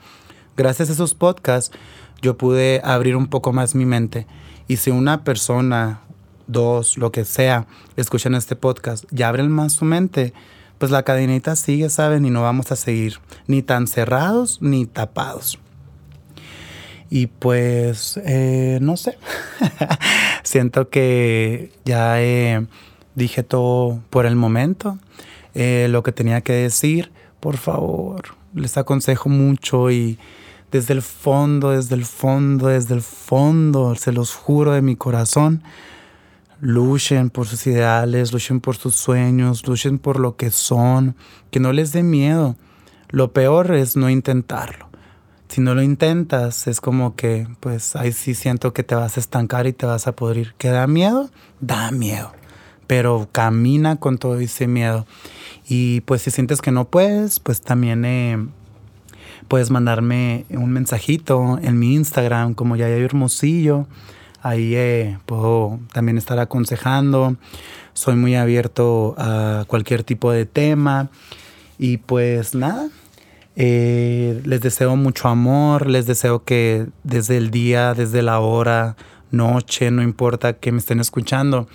Gracias 0.57 0.89
a 0.89 0.93
esos 0.93 1.13
podcasts 1.13 1.71
yo 2.19 2.35
pude 2.35 2.81
abrir 2.83 3.15
un 3.15 3.27
poco 3.27 3.53
más 3.53 3.75
mi 3.75 3.85
mente. 3.85 4.25
Y 4.67 4.77
si 4.77 4.91
una 4.91 5.23
persona, 5.23 6.01
dos, 6.47 6.97
lo 6.97 7.11
que 7.11 7.25
sea, 7.25 7.67
escuchan 7.95 8.35
este 8.35 8.55
podcast 8.55 9.05
y 9.11 9.23
abren 9.23 9.49
más 9.49 9.73
su 9.73 9.85
mente, 9.85 10.33
pues 10.77 10.91
la 10.91 11.03
cadenita 11.03 11.55
sigue, 11.55 11.89
¿saben? 11.89 12.25
Y 12.25 12.29
no 12.29 12.41
vamos 12.41 12.71
a 12.71 12.75
seguir 12.75 13.19
ni 13.47 13.61
tan 13.61 13.87
cerrados 13.87 14.61
ni 14.61 14.85
tapados. 14.85 15.59
Y 17.09 17.27
pues, 17.27 18.19
eh, 18.25 18.79
no 18.81 18.97
sé, 18.97 19.17
siento 20.43 20.89
que 20.89 21.71
ya 21.85 22.21
eh, 22.21 22.65
dije 23.13 23.43
todo 23.43 24.01
por 24.09 24.25
el 24.25 24.35
momento, 24.35 24.97
eh, 25.53 25.87
lo 25.89 26.03
que 26.03 26.11
tenía 26.11 26.41
que 26.41 26.53
decir. 26.53 27.11
Por 27.39 27.57
favor, 27.57 28.35
les 28.55 28.75
aconsejo 28.77 29.29
mucho 29.29 29.91
y 29.91 30.17
desde 30.75 30.93
el 30.93 31.01
fondo, 31.01 31.71
desde 31.71 31.95
el 31.95 32.05
fondo, 32.05 32.67
desde 32.67 32.93
el 32.93 33.01
fondo, 33.01 33.95
se 33.95 34.11
los 34.11 34.33
juro 34.35 34.71
de 34.71 34.81
mi 34.81 34.95
corazón, 34.95 35.63
luchen 36.59 37.29
por 37.29 37.47
sus 37.47 37.65
ideales, 37.67 38.31
luchen 38.31 38.59
por 38.59 38.75
sus 38.75 38.95
sueños, 38.95 39.65
luchen 39.67 39.99
por 39.99 40.19
lo 40.19 40.35
que 40.35 40.51
son, 40.51 41.15
que 41.51 41.59
no 41.59 41.73
les 41.73 41.91
dé 41.91 42.03
miedo. 42.03 42.55
Lo 43.09 43.31
peor 43.31 43.73
es 43.73 43.95
no 43.95 44.09
intentarlo 44.09 44.85
si 45.47 45.61
no 45.61 45.75
lo 45.75 45.81
intentas, 45.81 46.67
es 46.67 46.81
como 46.81 47.15
que, 47.15 47.47
pues 47.59 47.95
ahí 47.95 48.11
sí 48.11 48.33
siento 48.33 48.73
que 48.73 48.83
te 48.83 48.95
vas 48.95 49.17
a 49.17 49.19
estancar 49.19 49.67
y 49.67 49.73
te 49.73 49.85
vas 49.85 50.07
a 50.07 50.15
podrir. 50.15 50.53
¿Que 50.57 50.69
da 50.69 50.87
miedo? 50.87 51.29
Da 51.61 51.91
miedo. 51.91 52.31
Pero 52.87 53.29
camina 53.31 53.95
con 53.97 54.17
todo 54.17 54.39
ese 54.39 54.67
miedo. 54.67 55.05
Y 55.67 56.01
pues 56.01 56.23
si 56.23 56.31
sientes 56.31 56.61
que 56.61 56.71
no 56.71 56.89
puedes, 56.89 57.39
pues 57.39 57.61
también 57.61 58.05
eh, 58.05 58.37
puedes 59.47 59.71
mandarme 59.71 60.45
un 60.49 60.71
mensajito 60.71 61.59
en 61.61 61.79
mi 61.79 61.95
Instagram 61.95 62.53
como 62.53 62.75
Yaya 62.75 62.97
Hermosillo. 62.97 63.87
Ahí 64.41 64.75
eh, 64.75 65.17
puedo 65.25 65.79
también 65.93 66.17
estar 66.17 66.39
aconsejando. 66.39 67.35
Soy 67.93 68.15
muy 68.15 68.35
abierto 68.35 69.15
a 69.17 69.65
cualquier 69.67 70.03
tipo 70.03 70.31
de 70.31 70.45
tema. 70.45 71.09
Y 71.77 71.97
pues 71.97 72.55
nada, 72.55 72.89
eh, 73.55 74.41
les 74.45 74.61
deseo 74.61 74.95
mucho 74.95 75.27
amor, 75.27 75.89
les 75.89 76.05
deseo 76.05 76.43
que 76.43 76.87
desde 77.03 77.37
el 77.37 77.51
día, 77.51 77.93
desde 77.93 78.21
la 78.21 78.39
hora, 78.39 78.95
noche, 79.31 79.91
no 79.91 80.01
importa 80.01 80.53
que 80.53 80.71
me 80.71 80.79
estén 80.79 80.99
escuchando, 80.99 81.67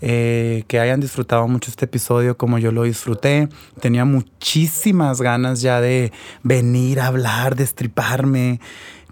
eh, 0.00 0.64
que 0.68 0.80
hayan 0.80 1.00
disfrutado 1.00 1.46
mucho 1.48 1.70
este 1.70 1.86
episodio 1.86 2.36
como 2.36 2.58
yo 2.58 2.72
lo 2.72 2.82
disfruté. 2.82 3.48
Tenía 3.80 4.04
muchísimas 4.04 5.20
ganas 5.20 5.62
ya 5.62 5.80
de 5.80 6.12
venir 6.42 7.00
a 7.00 7.06
hablar, 7.06 7.56
de 7.56 7.64
estriparme, 7.64 8.60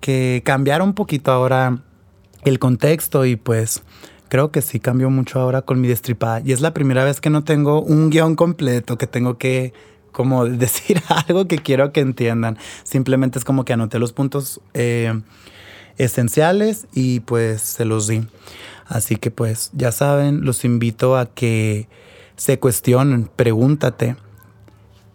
que 0.01 0.43
cambiara 0.45 0.85
un 0.85 0.95
poquito 0.95 1.33
ahora 1.33 1.79
el 2.45 2.59
contexto 2.59 3.25
y 3.25 3.37
pues 3.37 3.83
creo 4.29 4.51
que 4.51 4.63
sí 4.63 4.81
cambió 4.81 5.11
mucho 5.11 5.41
ahora 5.41 5.63
con 5.63 5.81
mi 5.81 5.89
destripada. 5.89 6.41
Y 6.45 6.53
es 6.53 6.61
la 6.61 6.75
primera 6.75 7.05
vez 7.05 7.21
que 7.21 7.31
no 7.31 7.45
tengo 7.45 7.83
un 7.83 8.11
guion 8.11 8.35
completo, 8.35 8.99
que 8.99 9.07
tengo 9.07 9.39
que 9.39 9.73
como 10.11 10.45
decir 10.47 11.03
algo 11.09 11.47
que 11.47 11.59
quiero 11.59 11.93
que 11.93 12.01
entiendan. 12.01 12.59
Simplemente 12.85 13.39
es 13.39 13.45
como 13.45 13.65
que 13.65 13.73
anoté 13.73 13.99
los 13.99 14.13
puntos 14.13 14.61
eh, 14.75 15.21
esenciales 15.99 16.87
y 16.93 17.21
pues 17.21 17.63
se 17.63 17.85
los 17.85 18.07
di. 18.07 18.27
Así 18.87 19.17
que 19.17 19.31
pues 19.31 19.71
ya 19.75 19.93
saben, 19.93 20.45
los 20.45 20.65
invito 20.65 21.17
a 21.17 21.27
que 21.27 21.89
se 22.37 22.59
cuestionen, 22.59 23.31
pregúntate 23.35 24.17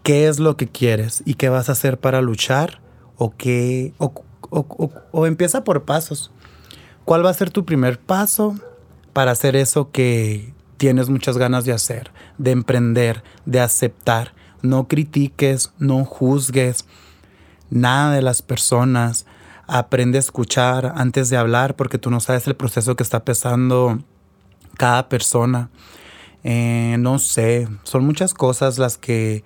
qué 0.03 0.27
es 0.27 0.39
lo 0.39 0.55
que 0.57 0.67
quieres 0.67 1.23
y 1.25 1.35
qué 1.35 1.49
vas 1.49 1.69
a 1.69 1.73
hacer 1.73 1.99
para 1.99 2.21
luchar 2.21 2.81
o 3.17 3.35
qué 3.35 3.93
o, 3.97 4.13
o 5.11 5.25
empieza 5.25 5.63
por 5.63 5.83
pasos. 5.83 6.31
¿Cuál 7.05 7.25
va 7.25 7.29
a 7.29 7.33
ser 7.33 7.51
tu 7.51 7.65
primer 7.65 7.99
paso 7.99 8.55
para 9.13 9.31
hacer 9.31 9.55
eso 9.55 9.91
que 9.91 10.53
tienes 10.77 11.09
muchas 11.09 11.37
ganas 11.37 11.65
de 11.65 11.73
hacer, 11.73 12.11
de 12.37 12.51
emprender, 12.51 13.23
de 13.45 13.59
aceptar? 13.59 14.33
No 14.61 14.87
critiques, 14.87 15.71
no 15.77 16.03
juzgues 16.05 16.85
nada 17.69 18.13
de 18.13 18.21
las 18.21 18.41
personas. 18.41 19.25
Aprende 19.67 20.17
a 20.17 20.19
escuchar 20.19 20.93
antes 20.95 21.29
de 21.29 21.37
hablar 21.37 21.75
porque 21.75 21.97
tú 21.97 22.09
no 22.09 22.19
sabes 22.19 22.47
el 22.47 22.55
proceso 22.55 22.95
que 22.95 23.03
está 23.03 23.25
pasando 23.25 23.99
cada 24.77 25.09
persona. 25.09 25.69
Eh, 26.43 26.95
no 26.99 27.19
sé, 27.19 27.67
son 27.83 28.05
muchas 28.05 28.33
cosas 28.33 28.77
las 28.77 28.97
que 28.97 29.43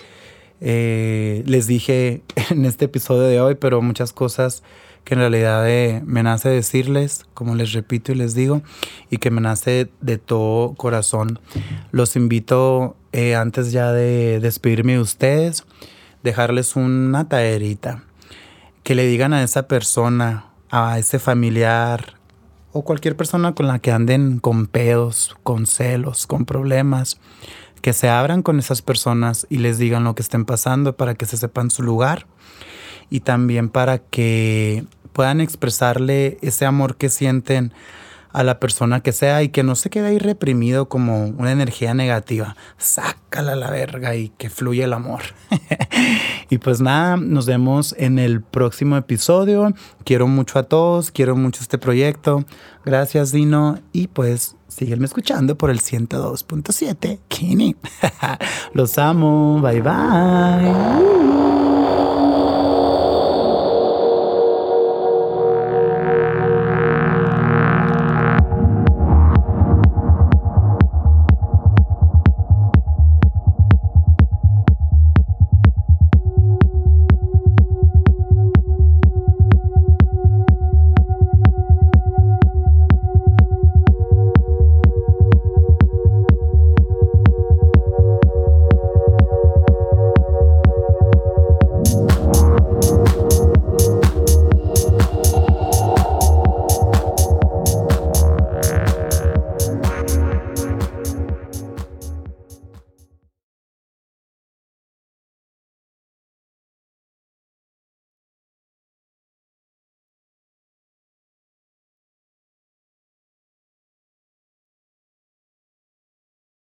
eh, 0.60 1.42
les 1.48 1.66
dije 1.66 2.22
en 2.52 2.66
este 2.66 2.86
episodio 2.86 3.24
de 3.24 3.42
hoy, 3.42 3.56
pero 3.56 3.82
muchas 3.82 4.14
cosas 4.14 4.62
que 5.04 5.16
en 5.16 5.22
realidad 5.22 5.68
eh, 5.68 6.04
me 6.06 6.22
nace 6.22 6.50
decirles, 6.50 7.26
como 7.34 7.56
les 7.56 7.74
repito 7.74 8.12
y 8.12 8.16
les 8.16 8.36
digo, 8.36 8.62
y 9.10 9.18
que 9.18 9.32
me 9.32 9.42
nace 9.42 9.90
de 10.00 10.20
todo 10.20 10.76
corazón. 10.76 11.40
Los 11.92 12.16
invito 12.16 12.96
antes 13.36 13.72
ya 13.72 13.92
de 13.92 14.40
despedirme 14.40 14.94
de 14.94 15.00
ustedes, 15.00 15.66
dejarles 16.22 16.76
una 16.76 17.28
taerita. 17.28 18.04
Que 18.84 18.96
le 18.96 19.06
digan 19.06 19.34
a 19.34 19.44
esa 19.44 19.68
persona, 19.68 20.46
a 20.70 20.98
ese 20.98 21.20
familiar 21.20 22.16
o 22.74 22.84
cualquier 22.84 23.18
persona 23.18 23.54
con 23.54 23.68
la 23.68 23.80
que 23.80 23.92
anden 23.92 24.40
con 24.40 24.68
pedos, 24.68 25.36
con 25.44 25.68
celos, 25.68 26.26
con 26.26 26.46
problemas, 26.46 27.20
que 27.82 27.94
se 27.94 28.10
abran 28.10 28.44
con 28.44 28.60
esas 28.60 28.82
personas 28.82 29.46
y 29.50 29.58
les 29.58 29.78
digan 29.78 30.04
lo 30.04 30.16
que 30.16 30.22
estén 30.22 30.46
pasando 30.46 30.96
para 30.96 31.16
que 31.16 31.26
se 31.26 31.38
sepan 31.38 31.70
su 31.70 31.84
lugar 31.84 32.28
y 33.10 33.22
también 33.22 33.70
para 33.70 33.98
que 33.98 34.86
puedan 35.14 35.42
expresarle 35.42 36.38
ese 36.42 36.66
amor 36.66 36.96
que 36.96 37.10
sienten 37.10 37.74
a 38.34 38.44
la 38.44 38.60
persona 38.60 39.02
que 39.02 39.12
sea 39.12 39.44
y 39.44 39.50
que 39.50 39.64
no 39.64 39.76
se 39.76 39.90
quede 39.90 40.08
ahí 40.08 40.18
reprimido 40.18 40.88
como 40.88 41.26
una 41.26 41.52
energía 41.52 41.94
negativa. 41.94 42.56
Sácala 42.78 43.54
a 43.54 43.56
la 43.58 43.70
verga 43.70 44.16
y 44.16 44.30
que 44.30 44.50
fluya 44.50 44.86
el 44.86 44.94
amor. 44.94 45.22
y 46.52 46.58
pues 46.58 46.82
nada, 46.82 47.16
nos 47.16 47.46
vemos 47.46 47.96
en 47.98 48.20
el 48.20 48.42
próximo 48.42 48.98
episodio. 48.98 49.74
Quiero 50.04 50.28
mucho 50.28 50.60
a 50.60 50.64
todos, 50.64 51.10
quiero 51.10 51.38
mucho 51.38 51.62
este 51.62 51.78
proyecto. 51.78 52.44
Gracias 52.84 53.32
Dino 53.32 53.80
y 53.94 54.08
pues 54.08 54.58
sígueme 54.68 55.06
escuchando 55.06 55.58
por 55.58 55.70
el 55.70 55.80
102.7 55.80 57.20
Kini. 57.30 57.78
Los 58.74 58.98
amo, 58.98 59.62
bye 59.62 59.82
bye. 59.82 61.61